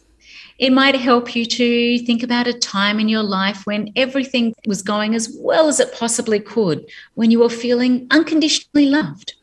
It 0.58 0.72
might 0.72 0.96
help 0.96 1.36
you 1.36 1.46
to 1.46 2.00
think 2.06 2.24
about 2.24 2.48
a 2.48 2.54
time 2.54 3.02
in 3.02 3.10
your 3.10 3.24
life 3.24 3.66
when 3.66 3.92
everything 3.98 4.54
was 4.66 4.82
going 4.82 5.14
as 5.14 5.30
well 5.40 5.68
as 5.68 5.82
it 5.82 5.94
possibly 5.94 6.40
could, 6.40 6.86
when 7.16 7.32
you 7.32 7.40
were 7.40 7.50
feeling 7.50 8.08
unconditionally 8.12 8.86
loved. 8.86 9.34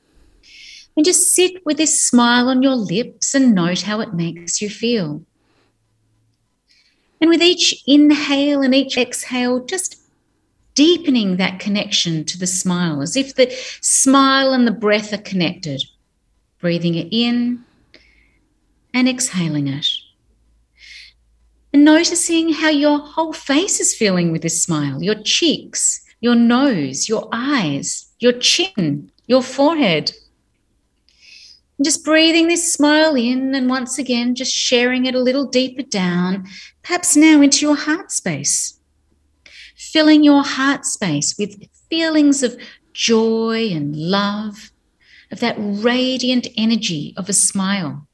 And 0.97 1.05
just 1.05 1.35
sit 1.35 1.65
with 1.67 1.77
this 1.77 2.01
smile 2.01 2.49
on 2.49 2.63
your 2.63 2.75
lips 2.75 3.35
and 3.35 3.55
note 3.55 3.83
how 3.83 4.01
it 4.01 4.15
makes 4.15 4.63
you 4.63 4.71
feel. 4.71 5.23
And 7.21 7.29
with 7.29 7.43
each 7.43 7.83
inhale 7.87 8.63
and 8.63 8.75
each 8.75 8.97
exhale, 8.97 9.63
just 9.65 10.01
deepening 10.75 11.37
that 11.37 11.61
connection 11.61 12.25
to 12.25 12.39
the 12.39 12.47
smile, 12.47 13.03
as 13.03 13.15
if 13.15 13.35
the 13.35 13.51
smile 13.83 14.55
and 14.55 14.67
the 14.67 14.73
breath 14.73 15.13
are 15.13 15.19
connected 15.19 15.83
breathing 16.59 16.95
it 16.95 17.09
in 17.11 17.65
and 18.95 19.09
exhaling 19.09 19.69
it. 19.69 19.87
And 21.73 21.85
noticing 21.85 22.55
how 22.55 22.71
your 22.71 22.99
whole 22.99 23.33
face 23.33 23.81
is 23.81 23.95
feeling 23.95 24.33
with 24.33 24.43
this 24.43 24.63
smile 24.63 25.03
your 25.03 25.23
cheeks, 25.23 26.01
your 26.21 26.35
nose, 26.35 27.09
your 27.09 27.29
eyes, 27.33 28.07
your 28.19 28.33
chin, 28.33 29.11
your 29.27 29.43
forehead. 29.43 30.13
Just 31.85 32.07
breathing 32.07 32.49
this 32.49 32.73
smile 32.73 33.15
in 33.15 33.55
and 33.55 33.69
once 33.69 33.99
again 33.99 34.35
just 34.35 34.55
sharing 34.55 35.05
it 35.05 35.15
a 35.15 35.21
little 35.21 35.45
deeper 35.45 35.83
down, 35.83 36.47
perhaps 36.83 37.17
now 37.17 37.43
into 37.43 37.67
your 37.67 37.77
heart 37.77 38.11
space. 38.11 38.81
Filling 39.77 40.25
your 40.25 40.43
heart 40.43 40.87
space 40.87 41.37
with 41.39 41.69
feelings 41.91 42.43
of 42.43 42.57
joy 42.95 43.69
and 43.71 43.95
love 43.95 44.73
of 45.31 45.41
that 45.41 45.57
radiant 45.59 46.49
energy 46.57 47.15
of 47.17 47.29
a 47.29 47.33
smile. 47.33 48.07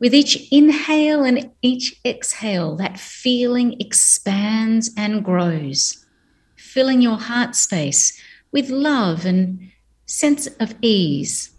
With 0.00 0.14
each 0.14 0.46
inhale 0.52 1.24
and 1.24 1.50
each 1.60 2.00
exhale, 2.04 2.76
that 2.76 3.00
feeling 3.00 3.80
expands 3.80 4.90
and 4.96 5.24
grows, 5.24 6.06
filling 6.56 7.00
your 7.00 7.18
heart 7.18 7.56
space 7.56 8.20
with 8.52 8.70
love 8.70 9.24
and 9.24 9.72
sense 10.06 10.46
of 10.60 10.74
ease. 10.80 11.50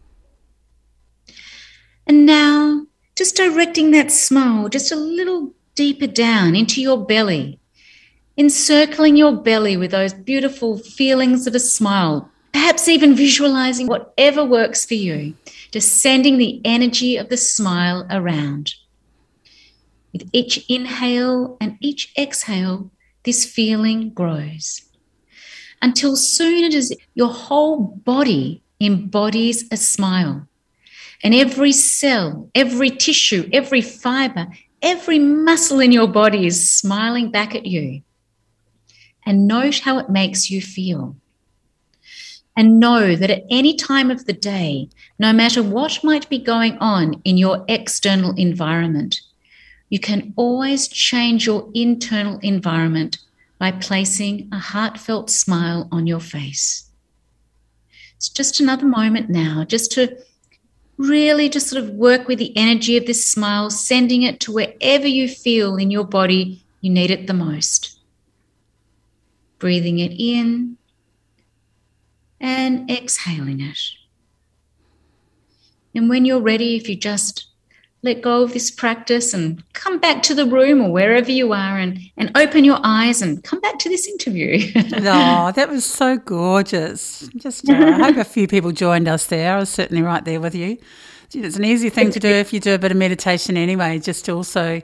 And 2.08 2.26
now, 2.26 2.88
just 3.16 3.36
directing 3.36 3.92
that 3.92 4.12
smile 4.12 4.70
just 4.70 4.92
a 4.92 4.96
little 4.96 5.54
deeper 5.76 6.08
down 6.08 6.56
into 6.56 6.82
your 6.82 7.06
belly, 7.06 7.60
encircling 8.38 9.18
your 9.18 9.36
belly 9.36 9.76
with 9.76 9.92
those 9.92 10.14
beautiful 10.14 10.78
feelings 10.78 11.46
of 11.46 11.54
a 11.54 11.60
smile, 11.60 12.32
Perhaps 12.60 12.90
even 12.90 13.16
visualizing 13.16 13.88
whatever 13.88 14.44
works 14.44 14.84
for 14.84 14.96
you, 14.96 15.34
just 15.72 16.02
sending 16.02 16.38
the 16.38 16.60
energy 16.66 17.16
of 17.16 17.30
the 17.30 17.38
smile 17.38 18.06
around. 18.12 18.74
With 20.12 20.30
each 20.34 20.66
inhale 20.68 21.56
and 21.62 21.78
each 21.80 22.12
exhale, 22.18 22.92
this 23.24 23.46
feeling 23.46 24.10
grows 24.10 24.82
until 25.82 26.18
soon 26.18 26.66
it 26.66 26.74
is 26.74 26.94
your 27.14 27.32
whole 27.32 27.78
body 28.04 28.62
embodies 28.82 29.64
a 29.72 29.78
smile. 29.78 30.46
And 31.24 31.34
every 31.34 31.72
cell, 31.72 32.50
every 32.54 32.90
tissue, 32.90 33.50
every 33.54 33.82
fiber, 33.82 34.48
every 34.82 35.18
muscle 35.18 35.80
in 35.80 35.94
your 35.94 36.08
body 36.10 36.46
is 36.46 36.70
smiling 36.70 37.32
back 37.32 37.56
at 37.56 37.66
you. 37.66 38.02
And 39.26 39.48
note 39.48 39.80
how 39.80 39.98
it 39.98 40.10
makes 40.10 40.52
you 40.52 40.62
feel. 40.62 41.16
And 42.60 42.78
know 42.78 43.16
that 43.16 43.30
at 43.30 43.46
any 43.50 43.74
time 43.74 44.12
of 44.12 44.26
the 44.26 44.34
day, 44.34 44.90
no 45.18 45.32
matter 45.32 45.64
what 45.64 46.04
might 46.04 46.28
be 46.28 46.38
going 46.38 46.78
on 46.80 47.22
in 47.24 47.38
your 47.38 47.64
external 47.70 48.36
environment, 48.36 49.22
you 49.88 49.98
can 49.98 50.34
always 50.36 50.90
change 50.90 51.46
your 51.46 51.70
internal 51.74 52.38
environment 52.40 53.20
by 53.60 53.72
placing 53.72 54.50
a 54.52 54.60
heartfelt 54.60 55.30
smile 55.30 55.88
on 55.90 56.06
your 56.06 56.20
face. 56.20 56.90
It's 58.18 58.28
just 58.28 58.60
another 58.60 58.86
moment 58.86 59.30
now, 59.30 59.64
just 59.64 59.94
to 59.94 60.18
really 60.98 61.48
just 61.48 61.70
sort 61.70 61.82
of 61.82 61.92
work 61.92 62.28
with 62.28 62.40
the 62.40 62.52
energy 62.58 62.98
of 62.98 63.06
this 63.06 63.26
smile, 63.26 63.70
sending 63.70 64.24
it 64.24 64.42
to 64.42 64.52
wherever 64.52 65.08
you 65.08 65.30
feel 65.30 65.78
in 65.78 65.92
your 65.92 66.04
body 66.04 66.62
you 66.82 66.90
need 66.90 67.10
it 67.10 67.26
the 67.26 67.34
most. 67.34 68.02
Breathing 69.60 70.00
it 70.00 70.12
in 70.12 70.78
and 72.40 72.90
exhaling 72.90 73.62
it. 73.62 73.80
And 75.96 76.10
when 76.10 76.26
you're 76.26 76.42
ready, 76.42 76.76
if 76.76 76.88
you 76.88 76.96
just 76.96 77.50
let 78.02 78.22
go 78.22 78.44
of 78.44 78.54
this 78.54 78.72
practice 78.72 79.34
and 79.34 79.62
come 79.74 80.00
back 80.00 80.24
to 80.24 80.34
the 80.34 80.46
room 80.46 80.82
or 80.82 80.90
wherever 80.90 81.32
you 81.32 81.52
are 81.52 81.78
and, 81.78 82.00
and 82.16 82.32
open 82.36 82.64
your 82.64 82.80
eyes 82.82 83.22
and 83.22 83.44
come 83.44 83.60
back 83.60 83.78
to 83.80 83.90
this 83.90 84.08
interview. 84.08 84.72
oh, 84.76 85.52
that 85.52 85.68
was 85.70 85.84
so 85.84 86.18
gorgeous. 86.18 87.30
Just, 87.36 87.70
uh, 87.70 87.74
I 87.74 87.92
hope 88.04 88.18
a 88.18 88.24
few 88.24 88.48
people 88.48 88.72
joined 88.72 89.10
us 89.10 89.26
there. 89.26 89.56
I 89.56 89.60
was 89.60 89.70
certainly 89.70 90.02
right 90.02 90.24
there 90.24 90.40
with 90.40 90.56
you. 90.56 90.78
It's 91.34 91.58
an 91.58 91.66
easy 91.66 91.90
thing 91.90 92.12
to 92.12 92.20
do 92.20 92.28
if 92.30 92.54
you 92.54 92.62
do 92.62 92.74
a 92.74 92.80
bit 92.80 92.92
of 92.92 92.98
meditation 92.98 93.58
anyway, 93.58 94.00
just 94.00 94.26
to 94.26 94.32
also 94.32 94.82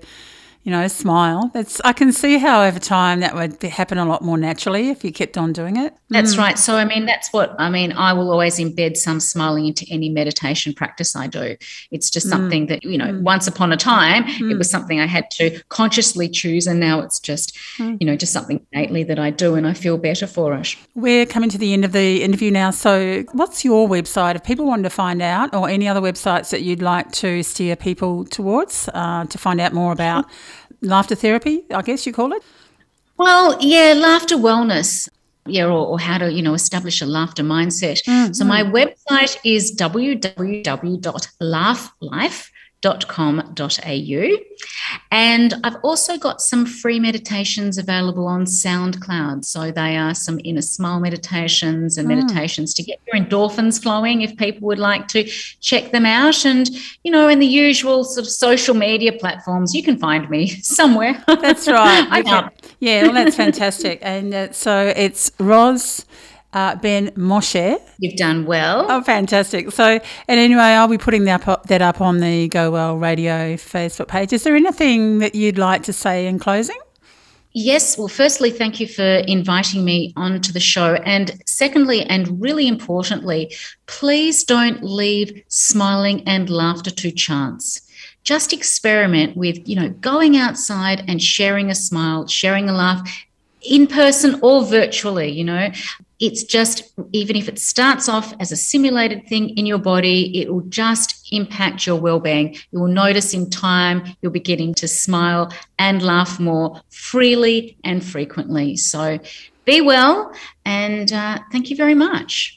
you 0.66 0.72
know, 0.72 0.88
smile. 0.88 1.52
That's 1.54 1.80
I 1.82 1.94
can 1.94 2.12
see 2.12 2.40
how 2.40 2.64
over 2.64 2.80
time 2.80 3.20
that 3.20 3.36
would 3.36 3.62
happen 3.62 4.00
a 4.00 4.06
lot 4.06 4.24
more 4.24 4.36
naturally 4.36 4.90
if 4.90 5.04
you 5.04 5.12
kept 5.12 5.38
on 5.38 5.54
doing 5.54 5.78
it. 5.78 5.94
That's 6.10 6.36
mm. 6.36 6.40
right. 6.40 6.58
So 6.58 6.76
I 6.76 6.86
mean, 6.86 7.06
that's 7.06 7.32
what 7.32 7.56
I 7.60 7.70
mean. 7.70 7.92
I 7.92 8.14
will 8.14 8.32
always 8.32 8.58
embed 8.58 8.98
some 8.98 9.20
smiling 9.20 9.68
into 9.68 9.86
any 9.92 10.10
meditation 10.10 10.74
practice 10.74 11.16
I 11.16 11.28
do. 11.28 11.56
It's 11.92 12.10
just 12.10 12.26
mm. 12.26 12.32
something 12.32 12.66
mm. 12.66 12.70
that 12.70 12.84
you 12.84 12.98
know. 12.98 13.06
Mm. 13.06 13.22
Once 13.22 13.46
upon 13.46 13.72
a 13.74 13.78
time, 13.78 14.24
it 14.24 14.42
mm. 14.42 14.58
was 14.58 14.68
something 14.68 15.00
I 15.00 15.06
had 15.06 15.30
to 15.32 15.62
consciously 15.70 16.28
choose, 16.28 16.66
and 16.66 16.80
now 16.80 17.00
it's 17.00 17.20
just 17.20 17.56
mm. 17.78 17.96
you 18.00 18.08
know 18.08 18.16
just 18.16 18.34
something 18.34 18.66
innately 18.72 19.04
that 19.04 19.20
I 19.20 19.30
do, 19.30 19.54
and 19.54 19.68
I 19.68 19.74
feel 19.74 20.00
better 20.00 20.26
for 20.26 20.56
it. 20.56 20.76
We're 20.96 21.28
coming 21.28 21.52
to 21.52 21.60
the 21.60 21.74
end 21.74 21.86
of 21.86 21.92
the 21.92 22.24
interview 22.24 22.50
now. 22.50 22.72
So, 22.72 23.24
what's 23.34 23.64
your 23.64 23.88
website 23.88 24.34
if 24.34 24.44
people 24.44 24.66
wanted 24.66 24.84
to 24.84 24.90
find 24.90 25.22
out, 25.22 25.54
or 25.54 25.70
any 25.70 25.88
other 25.88 26.02
websites 26.02 26.50
that 26.50 26.64
you'd 26.64 26.82
like 26.82 27.12
to 27.14 27.44
steer 27.44 27.76
people 27.76 28.26
towards 28.26 28.90
uh, 28.96 29.26
to 29.26 29.38
find 29.38 29.62
out 29.62 29.72
more 29.72 29.92
about? 29.92 30.26
Laughter 30.82 31.16
therapy, 31.16 31.64
I 31.72 31.82
guess 31.82 32.06
you 32.06 32.14
call 32.14 32.34
it? 32.34 32.44
Well, 33.18 33.58
yeah, 33.62 33.94
laughter 33.96 34.36
wellness. 34.36 35.10
Yeah, 35.48 35.66
or, 35.66 35.86
or 35.86 36.00
how 36.00 36.18
to, 36.18 36.32
you 36.32 36.42
know, 36.42 36.56
establish 36.56 37.02
a 37.02 37.06
laughter 37.06 37.44
mindset. 37.44 38.04
Mm-hmm. 38.04 38.34
So 38.34 38.46
my 38.46 38.64
website 38.64 39.38
is 39.44 39.76
www.laughlife.com 39.76 42.55
au, 42.86 44.38
And 45.12 45.54
I've 45.64 45.78
also 45.84 46.18
got 46.18 46.42
some 46.42 46.66
free 46.66 47.00
meditations 47.00 47.78
available 47.78 48.28
on 48.28 48.46
SoundCloud. 48.46 49.46
So 49.46 49.72
they 49.72 49.98
are 49.98 50.14
some 50.14 50.40
inner 50.44 50.62
smile 50.62 51.00
meditations 51.00 51.98
and 51.98 52.08
mm. 52.08 52.16
meditations 52.16 52.74
to 52.76 52.84
get 52.84 53.00
your 53.08 53.22
endorphins 53.22 53.82
flowing 53.82 54.22
if 54.22 54.36
people 54.38 54.68
would 54.68 54.80
like 54.80 55.08
to 55.10 55.24
check 55.24 55.92
them 55.92 56.06
out. 56.06 56.46
And, 56.46 56.70
you 57.04 57.12
know, 57.12 57.28
in 57.28 57.40
the 57.40 57.48
usual 57.48 58.04
sort 58.04 58.26
of 58.26 58.32
social 58.32 58.76
media 58.76 59.14
platforms, 59.14 59.74
you 59.74 59.84
can 59.84 59.98
find 59.98 60.30
me 60.30 60.48
somewhere. 60.62 61.24
That's 61.28 61.68
right. 61.68 62.08
I 62.12 62.22
Yeah, 62.80 63.04
well, 63.04 63.14
that's 63.14 63.36
fantastic. 63.36 64.00
And 64.02 64.34
uh, 64.34 64.52
so 64.52 64.94
it's 64.96 65.32
Ros 65.40 66.06
uh, 66.56 66.76
Ben 66.78 67.12
Moshe. 67.12 67.80
You've 68.00 68.16
done 68.16 68.46
well. 68.46 68.86
Oh, 68.90 69.04
fantastic. 69.04 69.72
So, 69.72 70.00
and 70.28 70.40
anyway, 70.40 70.62
I'll 70.62 70.88
be 70.88 70.98
putting 70.98 71.26
that 71.26 71.48
up, 71.48 71.68
that 71.68 71.82
up 71.82 72.02
on 72.02 72.22
the 72.22 72.48
Go 72.48 72.72
Well 72.72 72.98
Radio 72.98 73.56
Facebook 73.56 74.08
page. 74.08 74.34
Is 74.34 74.44
there 74.44 74.56
anything 74.56 75.20
that 75.20 75.36
you'd 75.36 75.58
like 75.58 75.84
to 75.84 75.94
say 75.94 76.26
in 76.26 76.40
closing? 76.40 76.78
Yes. 77.52 77.98
Well, 77.98 78.08
firstly, 78.08 78.52
thank 78.52 78.80
you 78.80 78.88
for 78.88 79.04
inviting 79.04 79.86
me 79.86 80.14
onto 80.16 80.52
the 80.52 80.60
show. 80.60 80.96
And 81.06 81.42
secondly, 81.46 82.04
and 82.04 82.42
really 82.42 82.68
importantly, 82.68 83.54
please 83.86 84.44
don't 84.44 84.82
leave 84.82 85.44
smiling 85.50 86.24
and 86.28 86.50
laughter 86.50 86.92
to 86.92 87.12
chance. 87.12 87.82
Just 88.24 88.54
experiment 88.54 89.38
with, 89.38 89.68
you 89.70 89.76
know, 89.76 89.90
going 89.90 90.36
outside 90.36 91.04
and 91.08 91.22
sharing 91.22 91.70
a 91.70 91.76
smile, 91.76 92.28
sharing 92.28 92.70
a 92.70 92.74
laugh 92.74 93.08
in 93.62 93.88
person 93.88 94.40
or 94.42 94.66
virtually, 94.66 95.30
you 95.32 95.44
know 95.44 95.70
it's 96.20 96.44
just 96.44 96.94
even 97.12 97.36
if 97.36 97.50
it 97.50 97.60
starts 97.60 98.08
off 98.08 98.34
as 98.40 98.52
a 98.52 98.56
simulated 98.56 99.28
thing 99.28 99.50
in 99.58 99.66
your 99.66 99.78
body 99.78 100.42
it 100.42 100.54
will 100.54 100.62
just 100.70 101.28
impact 101.32 101.86
your 101.86 102.00
well-being. 102.00 102.56
You 102.72 102.80
will 102.80 102.88
notice 102.88 103.34
in 103.34 103.50
time 103.50 104.16
you'll 104.22 104.32
be 104.32 104.40
getting 104.40 104.74
to 104.76 104.88
smile 104.88 105.52
and 105.80 106.02
laugh 106.02 106.40
more 106.40 106.82
freely 106.90 107.78
and 107.84 108.04
frequently. 108.04 108.78
So 108.78 109.20
be 109.66 109.82
well 109.82 110.32
and 110.66 111.12
uh, 111.12 111.40
thank 111.52 111.70
you 111.70 111.76
very 111.76 111.96
much 111.96 112.54